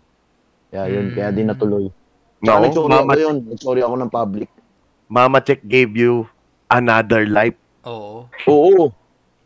[0.69, 1.15] Kaya yun, Mm.
[1.15, 1.87] kaya di natuloy.
[2.41, 3.37] No, nagsorry Mama, ako yun.
[3.53, 4.49] Nagsorry ako ng public.
[5.11, 6.25] Mama Check gave you
[6.73, 7.57] another life.
[7.85, 8.25] Oo.
[8.49, 8.95] Oo.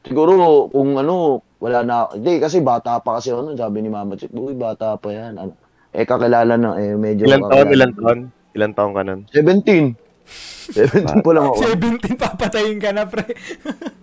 [0.05, 2.07] Siguro, kung ano, wala na.
[2.13, 3.59] Hindi, kasi bata pa kasi nun.
[3.59, 5.41] Sabi ni Mama Chick, uy, bata pa yan.
[5.41, 5.59] Ano,
[5.95, 8.19] eh, kakilala na, eh, medyo Ilan taon, ilan taon?
[8.55, 9.21] Ilan taon ka nun?
[9.31, 9.95] 17.
[10.75, 11.57] 17 pa lang ako.
[11.67, 13.27] 17 papatayin ka na, pre.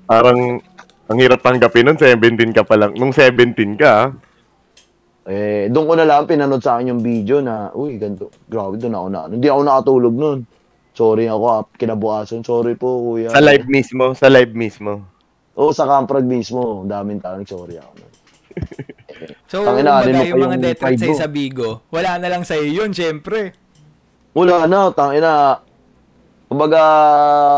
[0.07, 0.59] Parang,
[1.07, 2.91] ang hirap tanggapin nun, 17 ka pa lang.
[2.95, 4.07] Nung 17 ka, ah.
[5.21, 8.33] Eh, doon ko na lang pinanood sa akin yung video na, uy, ganito.
[8.49, 9.21] Grabe, doon ako na.
[9.29, 10.39] Hindi ako nakatulog nun.
[10.97, 12.41] Sorry ako, ah, kinabukasan.
[12.41, 13.29] Sorry po, kuya.
[13.29, 15.05] sa live mismo, sa live mismo.
[15.55, 16.81] Oo, sa Camprag mismo.
[16.83, 17.91] Ang daming tao sorry ako.
[18.01, 18.11] nun.
[19.51, 21.13] So, Tangina, kumbaga, yung mga death mo.
[21.13, 23.53] sa Bigo, wala na lang sa'yo yun, syempre.
[24.33, 25.59] Wala na, tangina.
[26.51, 26.81] Kumbaga,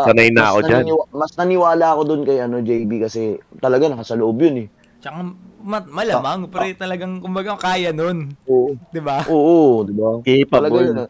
[0.06, 0.84] Sanay na mas ako dyan.
[1.13, 4.67] mas naniwala ako doon kay ano JB kasi talaga nasa loob yun eh.
[5.04, 5.20] Tsaka,
[5.60, 8.32] ma- malamang, pre, talagang, kumbaga, kaya nun.
[8.48, 8.80] Oo.
[8.88, 9.20] Di ba?
[9.28, 10.24] Oo, di ba?
[10.48, 10.96] Talaga yun.
[10.96, 11.04] Capable.
[11.04, 11.10] ah.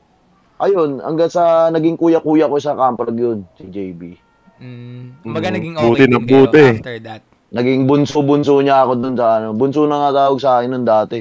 [0.59, 4.17] Ayun, hanggang sa naging kuya-kuya ko sa Camprag yun, si JB.
[4.57, 6.63] Mm, kumbaga, Mm, naging buti okay na din kayo buti.
[6.73, 7.21] after that.
[7.53, 9.47] Naging bunso-bunso niya ako doon sa ano.
[9.53, 11.19] Bunso na nga tawag sa akin nun dati.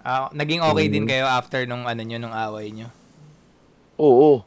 [0.00, 0.92] Ah, naging okay Mm.
[0.92, 2.86] din kayo after nung ano nyo, nung away nyo.
[3.96, 4.46] Oo.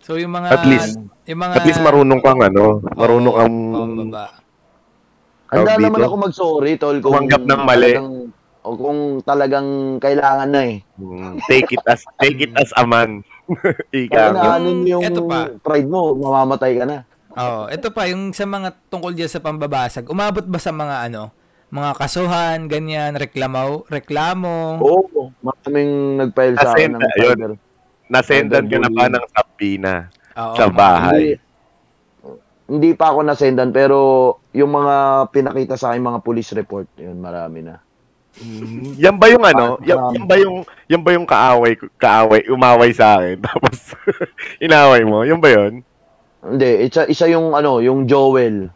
[0.00, 0.48] So, yung mga...
[0.50, 1.54] At least- yung mga...
[1.54, 4.24] At least marunong kang ano, marunong Oo, kang pababa.
[5.56, 6.06] Handa naman dito?
[6.06, 6.96] ako mag-sorry, tol.
[6.96, 7.92] Kung Tumanggap ng mali.
[7.92, 8.32] talagang-
[8.64, 9.68] O kung talagang
[10.00, 10.80] kailangan na eh.
[10.96, 13.20] mm, take it as take it as a man.
[13.92, 15.52] Ika ano yung eto pa.
[15.60, 17.04] pride mo, mamamatay ka na.
[17.30, 21.28] Oo, ito pa, yung sa mga tungkol dyan sa pambabasag, umabot ba sa mga ano,
[21.68, 24.80] mga kasuhan, ganyan, reklamo, reklamo?
[24.80, 27.50] Oo, maraming nag-file sa akin ng cyber.
[28.06, 29.12] Nasendan ka na ba Cyberbullying.
[29.12, 29.92] ng sapina
[30.34, 31.36] Oo, sa bahay?
[31.36, 31.36] Hindi,
[32.66, 33.98] hindi pa ako nasendan pero
[34.54, 34.94] yung mga
[35.34, 37.82] pinakita sa akin mga police report, yun marami na.
[38.38, 39.78] Mm, yan ba yung ano?
[39.86, 40.56] Yan, um, yan ba yung
[40.90, 43.94] yan ba yung kaaway kaaway umaway sa akin tapos
[44.58, 45.22] inaway mo?
[45.22, 45.82] Yan ba yun?
[46.42, 48.70] Hindi, isa isa yung ano, yung Joel.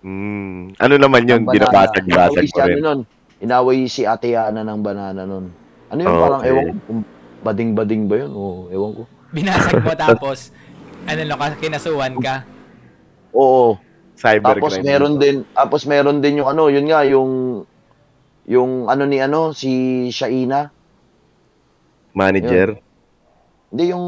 [0.00, 1.44] Mm, ano naman yun?
[1.48, 2.80] Binabasag-basag si ano rin.
[2.80, 3.00] nun.
[3.40, 5.48] Inaway si Ate Yana ng banana nun.
[5.88, 6.22] Ano yung Okay.
[6.24, 6.90] parang ewan ko,
[7.40, 8.32] bading-bading ba yun?
[8.36, 9.02] Oo, ewan ko.
[9.32, 10.52] Binasag mo tapos,
[11.08, 12.44] ano lang, kinasuhan ka.
[13.32, 13.80] Oo.
[14.20, 14.60] Cybercrime.
[14.60, 17.64] Tapos meron din, tapos meron din yung ano, yun nga, yung
[18.44, 19.70] yung ano ni ano, si
[20.10, 20.68] Shaina.
[22.12, 22.76] Manager.
[23.70, 24.06] Hindi yung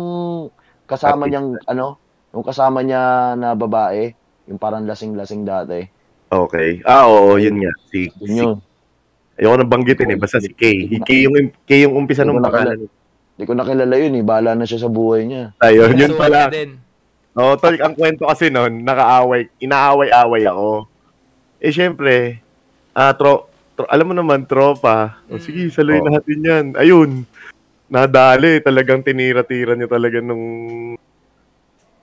[0.85, 1.31] kasama Artista.
[1.31, 1.87] niyang ano,
[2.35, 3.03] yung kasama niya
[3.35, 4.13] na babae,
[4.45, 5.81] yung parang lasing-lasing dati.
[6.29, 6.83] Okay.
[6.83, 7.73] Ah, oo, yun nga.
[7.89, 8.57] Si, Yun si yun.
[9.33, 10.89] Ayoko nang banggitin eh, basta si Kay.
[10.89, 12.91] Si Kay yung, Kay yung umpisa Hindi ng ko nakala- pangalan.
[13.33, 15.57] Hindi ko nakilala yun eh, bahala na siya sa buhay niya.
[15.57, 16.51] Ayun, yun pala.
[16.51, 16.82] din.
[17.33, 20.85] Oo, tol, ang kwento kasi noon, nakaaway, inaaway-away ako.
[21.57, 22.45] Eh, syempre,
[22.93, 25.17] ah, tro, tro- alam mo naman, tropa.
[25.33, 25.43] O, Mm.
[25.43, 26.13] sige, saloy Oo.
[26.13, 26.67] natin yan.
[26.77, 27.11] Ayun,
[27.89, 28.61] nadali.
[28.61, 30.45] Talagang tinira-tira niya talaga nung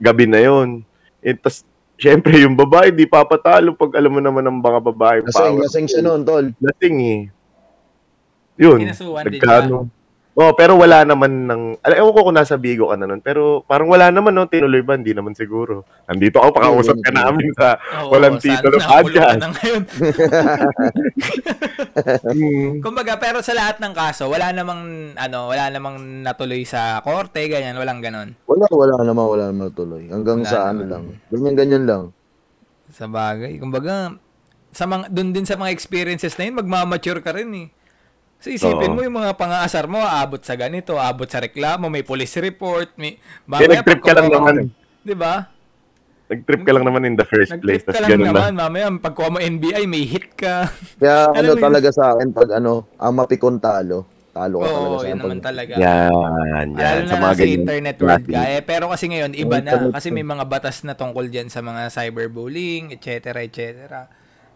[0.02, 0.82] gabi na yon.
[1.22, 1.62] Eh, tas,
[1.94, 5.18] syempre, yung babae, di papatalo pag alam mo naman ng mga babae.
[5.30, 5.62] Lasing, power.
[5.62, 6.46] lasing siya noon, tol.
[6.58, 7.22] Lasing eh.
[8.58, 8.80] Yun.
[8.82, 9.78] Kinasuhan din nagkano.
[10.38, 11.84] Oh, pero wala naman ng...
[11.84, 13.20] Alam ewan ko kung nasa Bigo ka na nun.
[13.20, 14.48] Pero parang wala naman, no?
[14.48, 14.96] Tinuloy ba?
[14.96, 15.84] Hindi naman siguro.
[16.08, 19.42] Nandito ako, pakausap ka namin sa Oo, walang titulo ka podcast.
[19.42, 19.84] na ngayon.
[22.86, 27.76] Kumbaga, pero sa lahat ng kaso, wala namang, ano, wala namang natuloy sa korte, ganyan,
[27.76, 28.32] walang ganon.
[28.48, 30.08] Wala, wala naman, wala naman tuloy.
[30.08, 30.88] Hanggang Wala sa ano naman.
[30.88, 31.04] lang.
[31.34, 32.04] Ganyan-ganyan lang.
[32.96, 33.60] Sa bagay.
[33.60, 34.16] Kumbaga,
[34.72, 37.68] sa mga, dun din sa mga experiences na yun, magmamature ka rin eh.
[38.40, 38.96] So isipin Oo.
[38.96, 43.20] mo yung mga pang-aasar mo, aabot sa ganito, aabot sa reklamo, may police report, may...
[43.54, 44.72] Eh, nag-trip ka lang naman.
[45.02, 45.52] Di ba?
[46.26, 47.84] Nag-trip ka lang naman in the first place.
[47.84, 48.60] Nag-trip ka Tapos lang ganun naman, na.
[48.64, 50.72] mamaya, pagkuha mo NBI, may hit ka.
[50.96, 51.60] Kaya ano yun?
[51.60, 55.18] talaga sa akin, pag ano, ang mapikon talo, talo ka talaga Oo, sa yun akin.
[55.20, 55.74] naman Pag- talaga.
[55.76, 56.14] Yan,
[56.48, 56.68] yan.
[56.72, 57.58] Lalo Sa na mga lang sa ganyan.
[57.60, 58.32] internet world klase.
[58.32, 58.42] ka.
[58.48, 59.72] Eh, pero kasi ngayon, iba na.
[59.92, 63.10] Kasi may mga batas na tungkol dyan sa mga cyberbullying, etc.
[63.42, 64.08] etc.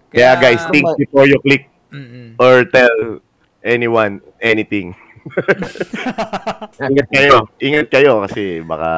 [0.07, 2.37] Kaya guys, think before you click Mm-mm.
[2.37, 3.19] or tell
[3.63, 4.91] anyone anything.
[6.91, 7.47] Ingat kayo.
[7.57, 8.91] Ingat kayo kasi baka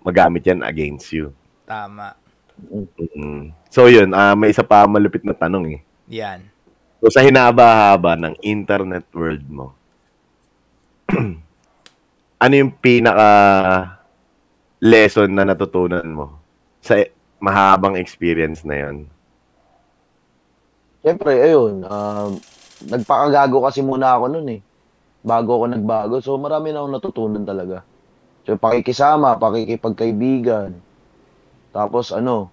[0.00, 1.30] magamit yan against you.
[1.68, 2.16] Tama.
[2.56, 3.52] Mm.
[3.68, 5.80] So yun, ah may isa pa malupit na tanong eh.
[6.08, 6.40] Yan.
[7.04, 9.76] So sa hinaba-haba ng internet world mo,
[12.44, 13.28] ano yung pinaka
[14.80, 16.40] lesson na natutunan mo
[16.80, 17.00] sa
[17.40, 18.96] mahabang experience na yon?
[21.04, 22.40] Siyempre, ayun, um,
[22.82, 24.60] nagpakagago kasi muna ako nun eh.
[25.24, 26.14] Bago ako nagbago.
[26.20, 27.80] So, marami na akong natutunan talaga.
[28.44, 30.76] So, pakikisama, pakikipagkaibigan.
[31.72, 32.52] Tapos, ano,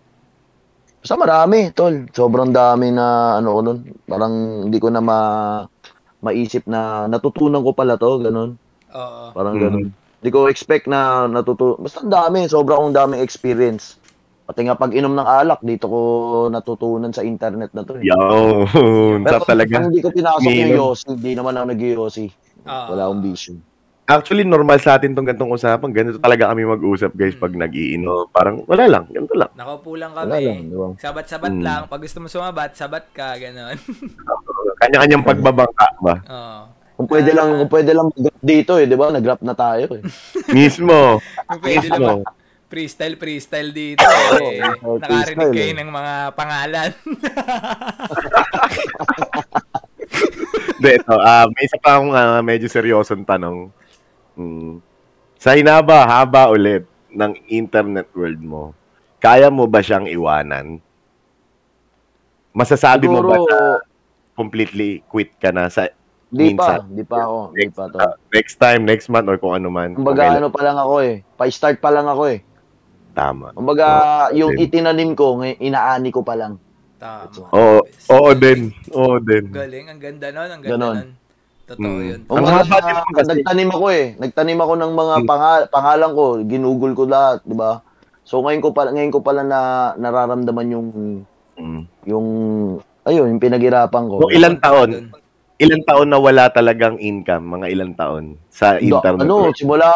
[1.03, 2.07] basta marami, tol.
[2.09, 3.79] Sobrang dami na, ano ko nun.
[4.07, 4.33] Parang
[4.65, 5.19] hindi ko na ma
[6.21, 8.57] maisip na natutunan ko pala to, ganun.
[8.93, 9.23] Oo.
[9.33, 9.61] Parang Mhm.
[9.61, 9.87] ganun.
[10.21, 11.81] Hindi ko expect na natutunan.
[11.81, 14.00] Basta ang dami, sobrang daming experience.
[14.51, 15.99] Pati nga pag inom ng alak, dito ko
[16.51, 17.95] natutunan sa internet na to.
[17.95, 18.11] Eh.
[18.11, 18.19] Yo,
[19.23, 19.79] Pero sa talaga.
[19.79, 20.75] kung hindi ko pinasok yung.
[20.75, 22.25] Yossi, hindi naman ako nag-Yossi.
[22.61, 22.85] Oo.
[22.91, 23.55] Wala akong vision.
[24.03, 25.95] Actually, normal sa atin tong gantong usapan.
[25.95, 28.27] Ganito talaga kami mag-usap, guys, pag nag-iinom.
[28.27, 29.07] Parang, wala lang.
[29.07, 29.47] Ganito lang.
[29.55, 30.43] Nakaupo lang Wala kami.
[30.43, 30.87] lang, di ba?
[30.99, 31.63] Sabat-sabat Mm.
[31.63, 31.81] lang.
[31.87, 33.79] Pag gusto mo sumabat, sabat ka, gano'n.
[34.83, 36.15] Kanya-kanyang pagbabangka ba?
[36.27, 36.61] Oo.
[36.99, 37.37] Kung pwede Ah.
[37.39, 39.15] lang, kung pwede lang dito eh, di ba?
[39.15, 40.03] Nag-rap na tayo eh.
[40.51, 41.23] Mismo.
[41.47, 42.19] Kung pwede lang
[42.71, 43.99] freestyle, freestyle dito.
[43.99, 44.63] eh.
[44.87, 45.77] Oo, Nakarinig kayo eh.
[45.77, 46.89] ng mga pangalan.
[50.71, 51.15] Hindi, ito.
[51.15, 53.69] ah, may isa pa akong ah, medyo seryosong tanong.
[54.33, 54.79] Hmm.
[55.35, 58.63] Sa hinaba-haba ulit ng internet world mo,
[59.17, 60.79] kaya mo ba siyang iwanan?
[62.51, 63.59] Masasabi mo ba Siguro, na
[64.33, 65.87] completely quit ka na sa
[66.27, 66.95] di pa, minsan?
[66.95, 67.97] di pa ako, di pa to.
[67.97, 69.91] ah, next time, next month, or kung ano man.
[69.91, 72.39] Kung Kumbaga ano pa lang ako eh, pa-start pa lang ako eh.
[73.11, 73.51] Tama.
[73.51, 73.87] Kumbaga
[74.29, 74.65] Oo, yung din.
[74.65, 76.55] itinanim ko, inaani ko pa lang.
[76.95, 77.27] Tama.
[77.51, 78.69] Oo, oo din.
[78.93, 79.49] Oo din.
[79.49, 79.89] Galing.
[79.89, 80.49] Ang ganda nun.
[80.49, 80.95] Ang ganda Ganon.
[80.95, 81.09] nun.
[81.65, 82.03] Totoo Mm.
[82.03, 82.19] yun.
[82.27, 83.29] Ang haba din naman kasi.
[83.31, 84.05] nagtanim ako eh.
[84.17, 85.25] Nagtanim ako ng mga Hmm.
[85.25, 87.79] panga- pangalan ko, ginugol ko lahat, di ba?
[88.21, 89.59] So ngayon ko pala ngayon ko pala na
[89.95, 90.87] nararamdaman yung
[91.55, 91.83] Mm.
[92.05, 92.27] yung
[93.01, 94.15] ayun, yung pinaghirapan ko.
[94.19, 94.89] Kung ilang taon,
[95.57, 99.25] ilang taon na wala talagang income, mga ilang taon sa internet.
[99.25, 99.95] ano, simula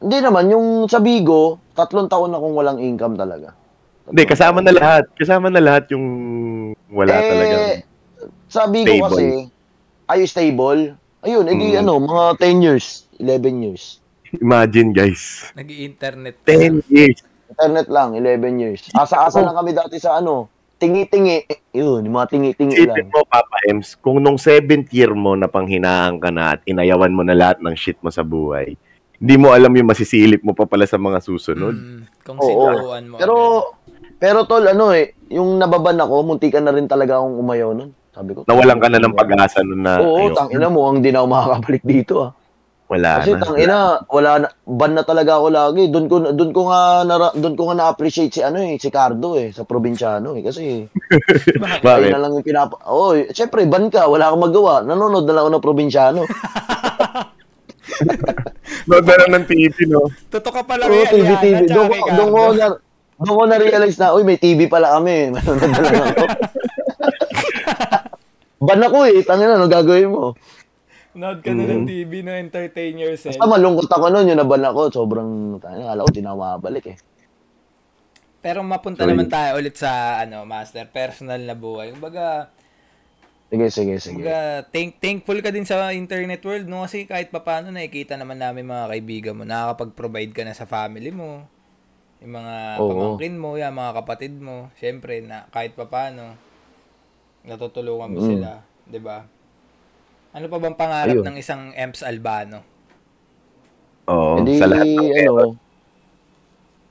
[0.00, 3.52] hindi naman yung sa Bigo, tatlong taon akong walang income talaga.
[4.04, 5.04] Hindi, kasama na lahat.
[5.14, 6.04] Kasama na lahat yung
[6.90, 7.64] wala eh, talagang
[8.50, 9.04] Sa Bigo stable.
[9.06, 9.26] kasi,
[10.08, 10.82] ay stable.
[11.20, 11.80] Ayun, edi Mm.
[11.80, 12.86] ano, mga 10 years,
[13.16, 14.00] 11 years.
[14.32, 15.52] Imagine, guys.
[15.52, 16.34] Nag-i-internet.
[16.42, 17.20] 10 years.
[17.46, 18.88] Internet lang, 11 years.
[18.90, 21.44] Asa-asa lang kami dati sa ano, tingi-tingi.
[21.70, 23.12] Yun, yung mga tingi-tingi Isipin lang.
[23.12, 27.20] mo, Papa Ems, kung nung 7th year mo na panghinaan ka na at inayawan mo
[27.20, 28.74] na lahat ng shit mo sa buhay,
[29.20, 31.76] hindi mo alam yung masisilip mo pa pala sa mga susunod.
[31.76, 32.48] Mm, kung Oo.
[32.48, 33.16] sinuruan mo.
[33.20, 34.16] Pero, agad.
[34.16, 37.92] pero tol, ano eh, yung nababan ako, munti ka na rin talaga akong umayaw nun.
[38.10, 38.48] Sabi ko.
[38.48, 41.84] Nawalan ka na ng pag-asa nun na, Oo, tangina mo, ang di na ako makakabalik
[41.84, 42.32] dito ah.
[42.90, 43.42] wala Kasi na.
[43.44, 43.76] tangina,
[44.10, 45.82] wala na, ban na talaga ako lagi.
[45.94, 46.80] Doon ko doon ko nga
[47.38, 50.90] doon ko nga na-appreciate si ano eh, si Cardo eh, sa probinsyano eh kasi
[51.86, 52.10] Bakit?
[52.10, 52.82] Na lang yung pinapa.
[52.90, 54.82] Oh, syempre ban ka, wala akong magawa.
[54.82, 56.20] Nanonood na lang ako ng probinsyano.
[58.88, 60.08] Nood na lang ng TV, no?
[60.32, 61.58] Totoo ka pala Oo, TV TV.
[61.68, 62.66] Doon ko doon na
[63.20, 65.28] doon ko na-realize na, uy, may TV pala kami.
[65.36, 66.24] Manonood na lang ako.
[68.66, 70.32] ban ako eh, tangina, ano gagawin mo?
[71.12, 73.36] Nood ka na ng TV no entertain yourself.
[73.36, 76.98] Basta malungkot ako noon, yung naban ako, sobrang, tangina, akala ko na makabalik eh.
[78.40, 79.12] Pero mapunta Sorry.
[79.12, 81.92] naman tayo ulit sa ano, master personal na buhay.
[81.92, 82.48] Kumbaga,
[83.50, 84.22] Sige, sige, sige.
[84.22, 88.66] kumbaga thank, thankful ka din sa internet world no kasi kahit papaano nakikita naman namin
[88.66, 91.46] mga kaibigan mo, nakakapag-provide ka na sa family mo.
[92.22, 92.88] Yung mga Oo.
[92.90, 96.38] pamangkin mo, yung mga kapatid mo, syempre na kahit papaano
[97.48, 98.28] natutulungan mo Mm.
[98.30, 98.50] sila,
[98.86, 99.18] 'di ba?
[100.30, 101.24] Ano pa bang pangarap Ayun.
[101.26, 102.62] ng isang Emps Albano?
[104.06, 105.34] Oo, Hindi, sa lahat ng ano,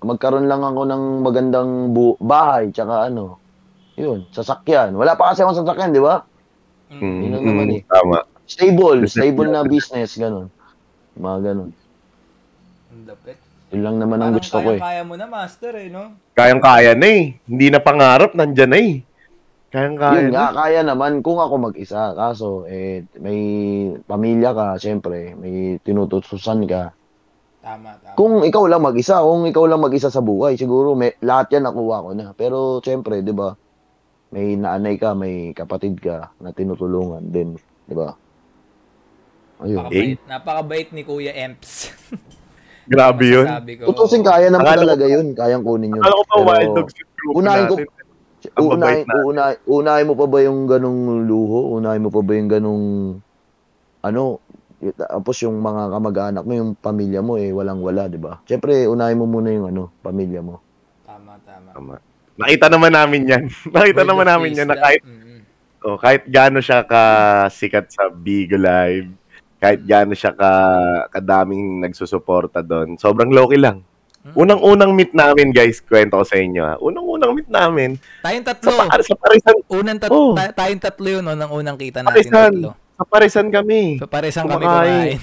[0.04, 3.40] magkaroon lang ako ng magandang bu- bahay, tsaka ano,
[4.00, 4.96] yun, sasakyan.
[4.96, 6.24] Wala pa kasi akong sasakyan, di ba?
[6.90, 7.82] Mm, Yun lang naman mm, eh.
[7.86, 8.18] Tama.
[8.50, 10.48] Stable, Business stable na business, ganun.
[11.14, 11.70] Mga ganun.
[12.90, 13.38] Ang dapit.
[13.70, 14.82] Yun lang naman ang Parang gusto ko eh.
[14.82, 16.18] kaya mo na, Master, eh, no?
[16.34, 17.38] Kayang-kaya na eh.
[17.46, 18.94] Hindi na pangarap, nandyan na eh.
[19.70, 20.58] Kayang-kaya Yun nga, na.
[20.58, 22.18] kaya naman kung ako mag-isa.
[22.18, 23.40] Kaso, eh, may
[24.10, 26.90] pamilya ka, syempre, may tinututusan ka.
[27.62, 28.18] Tama, tama.
[28.18, 32.02] Kung ikaw lang mag-isa, kung ikaw lang mag-isa sa buhay, siguro may, lahat yan nakuha
[32.02, 32.34] ko na.
[32.34, 33.54] Pero, syempre, di ba,
[34.30, 38.14] may naanay ka, may kapatid ka na tinutulungan din, di ba?
[39.60, 39.76] Ayun.
[39.82, 41.92] Napakabait, napakabait ni Kuya Emps.
[42.90, 43.46] Grabe yun.
[43.78, 43.94] Ko.
[43.94, 46.02] Tutusin kaya naman Akala ko- talaga yun, kayang kunin yun.
[46.02, 47.98] Akala ko pa Pero, wild dogs yung group unahin ko- natin.
[48.56, 51.76] Ang Unahin, unahin, unahin mo pa ba yung ganong luho?
[51.76, 52.86] Unahin mo pa ba yung ganong,
[54.00, 54.40] ano,
[54.96, 58.40] tapos yung mga kamag-anak mo, yung pamilya mo, eh, walang-wala, di ba?
[58.48, 60.64] Siyempre, unahin mo muna yung, ano, pamilya mo.
[61.04, 61.70] Tama, tama.
[61.76, 61.94] Tama.
[62.40, 63.44] Nakita naman namin yan.
[63.76, 65.40] Nakita naman namin yan na kahit, Mm-mm.
[65.84, 69.12] oh, kahit gaano siya kasikat sa Bigo Live,
[69.58, 70.52] kahit gaano siya ka
[71.12, 73.84] kadaming nagsusuporta doon, sobrang low-key lang.
[74.20, 74.36] Mm.
[74.36, 76.62] Unang-unang meet namin, guys, kwento ko sa inyo.
[76.62, 76.76] ha.
[76.78, 78.72] Unang-unang meet namin, Tayong sa, tatlo.
[78.78, 80.32] pa- sa Parisan, Unang tat- Oh.
[80.32, 81.36] ta- tayong tatlo yun, no?
[81.36, 82.52] Nang unang kita natin Parisan.
[82.56, 82.70] tatlo.
[82.94, 83.96] sa Parisan kami.
[83.96, 85.16] So, paresan kami kumain.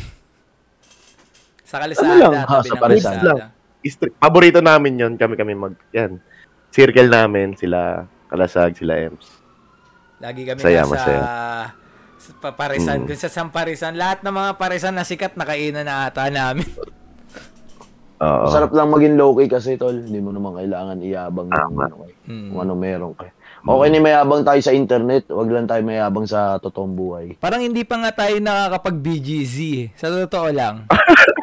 [1.63, 2.33] Sa kalisada, Ano lang?
[2.39, 3.15] Ah, tabi sa Parisan.
[3.83, 6.17] Istri- paborito namin yon kami kami mag, yan.
[6.77, 9.25] Circle namin, sila Kalasag, sila Ems.
[10.19, 11.23] Lagi kami Masaya, nasa masaya.
[12.19, 13.07] sa pa- parisan, Mm.
[13.07, 13.95] dun sa Samparisan.
[13.95, 16.65] Lahat ng mga parisan na sikat nakainan na ata namin.
[18.19, 18.45] Oo.
[18.45, 19.93] Masarap lang maging low-key kasi, tol.
[19.95, 21.85] Hindi mo naman kailangan iyabang yung, Tama.
[21.87, 22.49] ano, Mm.
[22.51, 23.29] kung ano meron ka.
[23.67, 27.27] Okay ni mayabang tayo sa internet, wag lang tayo mayabang sa totoong buhay.
[27.43, 29.85] Parang hindi pa nga tayo nakakapag-BGZ eh.
[29.99, 30.87] Sa totoo lang.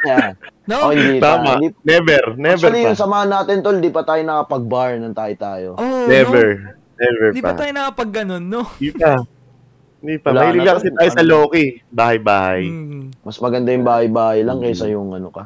[0.04, 0.36] Yeah.
[0.68, 0.92] No?
[0.92, 1.56] Oh, hindi Tama.
[1.56, 1.64] tayo.
[1.64, 2.88] Hindi, Never, never actually, pa.
[2.92, 5.80] yung samahan natin, tol, di pa tayo nakapag-bar ng tayo-tayo.
[5.80, 6.60] Oh, Never.
[7.00, 7.36] Never No?
[7.36, 7.48] Di pa.
[7.48, 8.68] ba tayo nakapag ganun, no?
[8.76, 9.16] Hindi pa.
[10.04, 10.28] Hindi pa.
[10.36, 11.30] Wala Mahilig na kasi tayo sa Ano?
[11.32, 11.66] Loki.
[11.88, 12.62] Bahay-bahay.
[12.68, 13.04] Mm.
[13.24, 15.44] Mas maganda yung bahay-bahay lang kaysa yung ano ka.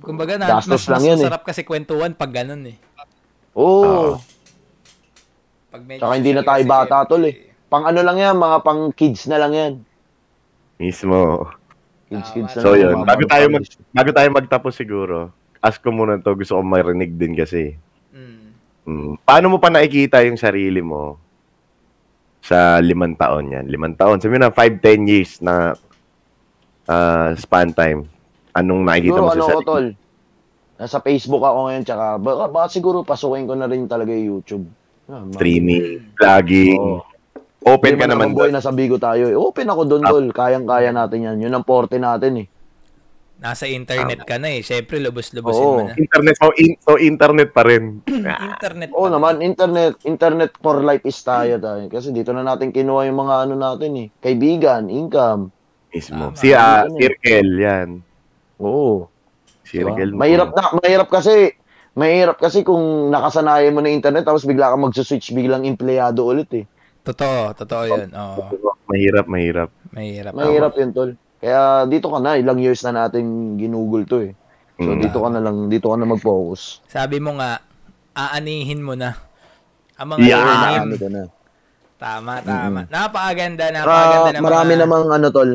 [0.00, 1.24] Kumbaga, na, mas, mas lang yun eh.
[1.28, 2.76] masarap kasi kwentuhan pag ganun eh.
[3.52, 4.16] Oo.
[5.74, 7.50] Pag medyo Tsaka hindi na tayo bata, tol, eh.
[7.66, 9.72] Pang ano lang yan, mga pang kids na lang yan.
[10.78, 11.50] Mismo.
[12.06, 12.34] Kids, Tama.
[12.38, 12.78] kids na So lang.
[12.78, 17.18] yun, bago tayo mag bago tayo magtapos siguro, ask ko muna to, gusto ko marinig
[17.18, 17.74] din kasi.
[18.14, 18.54] Mm.
[18.86, 21.18] Mm, paano mo pa nakikita yung sarili mo
[22.38, 23.66] sa limang taon yan?
[23.66, 24.22] Limang taon.
[24.22, 25.74] Sabihin na 5, 10 years na
[26.86, 28.06] ah, span time.
[28.54, 29.66] Anong nakikita Siguro mo ano sa ko, sarili?
[29.66, 29.86] tol.
[30.74, 34.70] Nasa Facebook ako ngayon, tsaka baka, baka siguro pasukin ko na rin talaga yung YouTube.
[35.04, 36.80] Ah, Streaming, vlogging.
[36.80, 37.04] Oo.
[37.64, 38.60] Open Hindi ka naman boy, doon.
[38.60, 39.24] nasa Bigo tayo.
[39.24, 39.36] eh.
[39.36, 40.26] Open ako doon, tol.
[40.28, 41.36] Kayang-kaya natin yan.
[41.40, 42.46] Yun ang forte natin eh.
[43.34, 44.60] Nasa internet ka na eh.
[44.60, 45.96] Syempre, lubos-lubosin mo na.
[45.96, 48.04] Internet, so, in, so internet pa rin.
[48.24, 51.88] Ah, Internet Oo pa naman, internet, internet for life is tayo tayo.
[51.88, 54.08] Kasi dito na natin kinuha yung mga ano natin eh.
[54.20, 55.48] Kaibigan, income.
[55.88, 56.32] mismo.
[56.32, 56.36] Tama.
[56.36, 57.00] Si ah, Ano eh.
[57.00, 57.88] Circle, yan.
[58.60, 59.08] Oo.
[59.64, 59.88] Diba?
[59.88, 60.10] Circle.
[60.12, 60.16] mo.
[60.20, 61.56] Mahirap na, mahirap kasi,
[61.94, 66.64] mahirap kasi kung nakasanayan mo ng internet tapos bigla ka magsuswitch biglang empleyado ulit eh.
[67.04, 68.08] Totoo, totoo yun.
[68.16, 68.48] Oo.
[68.88, 69.68] Mahirap, mahirap.
[69.92, 70.32] Mahirap.
[70.32, 71.10] Mahirap yun, tol.
[71.44, 74.32] Kaya dito ka na, ilang years na natin ginugol to eh.
[74.80, 75.00] So Mm.
[75.04, 76.80] dito ka na lang, dito ka na mag-focus.
[76.88, 77.60] Sabi mo nga,
[78.16, 79.14] aanihin mo na.
[80.00, 80.42] Ang mga Yeah.
[80.42, 80.96] anim.
[80.96, 81.22] Ano na.
[81.94, 82.80] Tama, tama.
[82.90, 84.80] Napakaganda, Saka napakaganda ng marami mga...
[84.82, 85.50] namang ano, tol.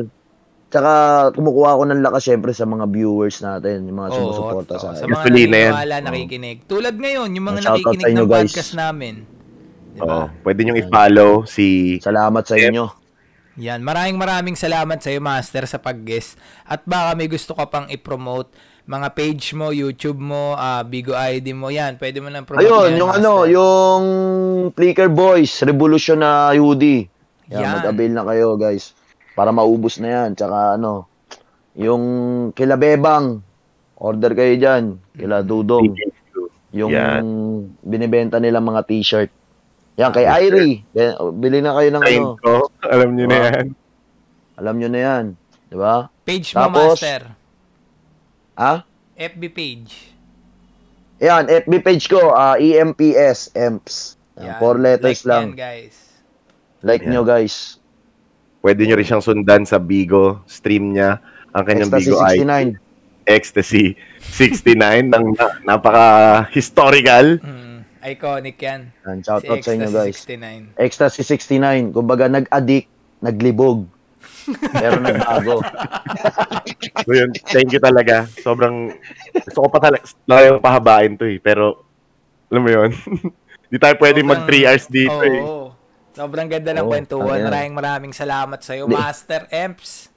[0.70, 0.92] Tsaka
[1.34, 5.18] kumukuha ako ng lakas syempre sa mga viewers natin, yung mga sumusuporta sa Sa mga
[5.18, 5.72] Gasolina yan.
[5.74, 6.58] naniniwala, nakikinig.
[6.64, 8.42] Tulad ngayon, yung mga Shoutout nakikinig inyo, ng guys.
[8.46, 9.14] podcast namin.
[9.90, 10.06] Di Oo.
[10.06, 10.30] ba?
[10.40, 11.98] Pwede nyo i-follow si...
[11.98, 12.70] Salamat sa Yep.
[12.70, 12.84] inyo.
[13.58, 16.38] Yan, maraming maraming salamat sa iyo, Master, sa pag-guest.
[16.64, 18.54] At baka may gusto ka pang i-promote
[18.86, 21.94] mga page mo, YouTube mo, ah, Bigo ID mo, yan.
[21.94, 23.22] Pwede mo nang promote Ayun, yan, yung Master.
[23.22, 24.02] ano, yung
[24.70, 27.06] Flickr Boys, Revolution na hoodie.
[27.48, 27.72] Yan, Yan.
[27.82, 28.94] mag-avail na kayo, guys.
[29.34, 30.30] Para maubos na yan.
[30.34, 31.06] Tsaka ano,
[31.74, 32.04] yung
[32.52, 33.40] kila Bebang,
[33.96, 34.84] order kayo dyan.
[35.14, 35.94] Kila Dudong.
[36.70, 37.24] Yung Yan.
[37.82, 39.30] binibenta nila mga t-shirt.
[39.98, 40.24] Yan, kay.
[40.24, 40.86] Irie.
[41.34, 42.38] Bili na kayo ng Time ano.
[42.38, 42.52] ko.
[42.86, 43.48] Alam nyo na Diba?
[43.50, 43.66] yan.
[44.56, 45.24] Alam nyo na yan.
[45.66, 45.94] Di ba?
[46.22, 47.22] Page mo, Tapos, Master.
[48.54, 48.72] Ha?
[49.18, 49.92] FB page.
[51.20, 54.16] Yan, FB page ko, ah, EMPS, EMPS.
[54.40, 55.44] Yan, four letters like lang.
[55.52, 55.96] Yan, guys.
[56.80, 57.10] Like Yan.
[57.12, 57.79] nyo, guys.
[58.60, 60.44] Pwede nyo rin siyang sundan sa Bigo.
[60.44, 61.18] Stream niya.
[61.50, 62.68] Ang kanyang Ecstasy Bigo ay 69.
[63.26, 63.84] Ecstasy
[64.20, 65.06] 69.
[65.08, 67.26] ng na- napaka-historical.
[67.38, 68.80] Mm, iconic yan.
[69.02, 70.12] Yan, Si shoutout sa inyo, guys.
[70.12, 70.62] Ecstasy 69.
[70.76, 71.92] Ecstasy 69.
[71.92, 72.88] Kumbaga, nag-addict,
[73.18, 73.88] naglibog.
[74.70, 75.56] Pero nagbago.
[77.00, 78.24] So yun, thank you talaga.
[78.38, 78.92] Sobrang,
[79.34, 81.36] gusto ko pa talaga, talagang pahabain to eh.
[81.38, 81.84] Pero,
[82.46, 82.90] alam mo yun,
[83.72, 85.24] di tayo pwede mag 3 hours dito Oo.
[85.24, 85.40] eh.
[86.10, 87.38] Sobrang ganda ng Oo, kwentuhan.
[87.38, 87.46] ayan.
[87.46, 90.10] Maraming maraming salamat sa iyo, Di- Master Emps.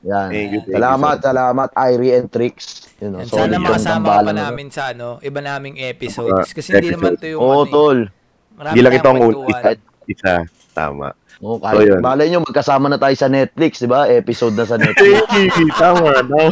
[0.00, 0.28] Yan.
[0.28, 2.86] Thank you, thank you, salamat, salamat, Irie and Tricks.
[2.96, 6.46] You know, And solid sana yung makasama pa na- namin sa ano, iba naming episodes.
[6.46, 7.70] Mga Kasi hindi naman to yung Oo, ano, eh.
[7.70, 7.98] tol.
[8.54, 9.62] Marami Hindi lang tayong ito ang kwentuhan.
[9.74, 10.06] una.
[10.06, 10.34] Isa,
[10.72, 11.08] tama.
[11.38, 12.00] Oo, So, kahit, yun.
[12.00, 14.00] malay nyo, magkasama na tayo sa Netflix, di ba?
[14.06, 15.22] Episode na sa Netflix.
[15.72, 16.50] Tama, no?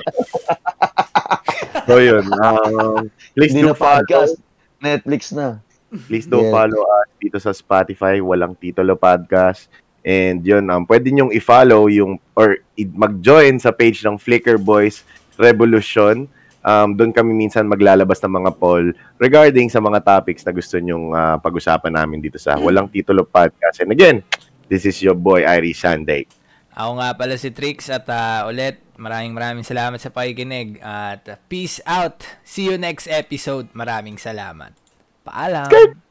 [1.84, 4.02] so yun, um, please Hindi do na follow.
[4.02, 4.34] podcast.
[4.78, 5.58] Netflix na.
[6.04, 6.52] Please do Yeah.
[6.52, 9.72] follow us dito sa Spotify, walang Titolo Podcast.
[10.02, 12.62] And yun, um, pwede nyong i-follow yung, or
[12.94, 15.02] mag-join sa page ng Flickr Boys
[15.34, 16.30] Revolution.
[16.60, 21.10] Um, doon kami minsan maglalabas ng mga poll regarding sa mga topics na gusto nyong
[21.10, 23.78] ah, pag-usapan namin dito sa Walang Titulo Podcast.
[23.78, 24.26] And again,
[24.66, 26.26] this is your boy, Irie Sanday.
[26.74, 31.78] Ako nga pala si Trix at ah, ulit maraming maraming salamat sa pakikinig at peace
[31.86, 32.22] out.
[32.42, 33.70] See you next episode.
[33.70, 34.85] Maraming salamat.
[35.26, 35.66] Paalam.
[35.66, 36.05] Skype.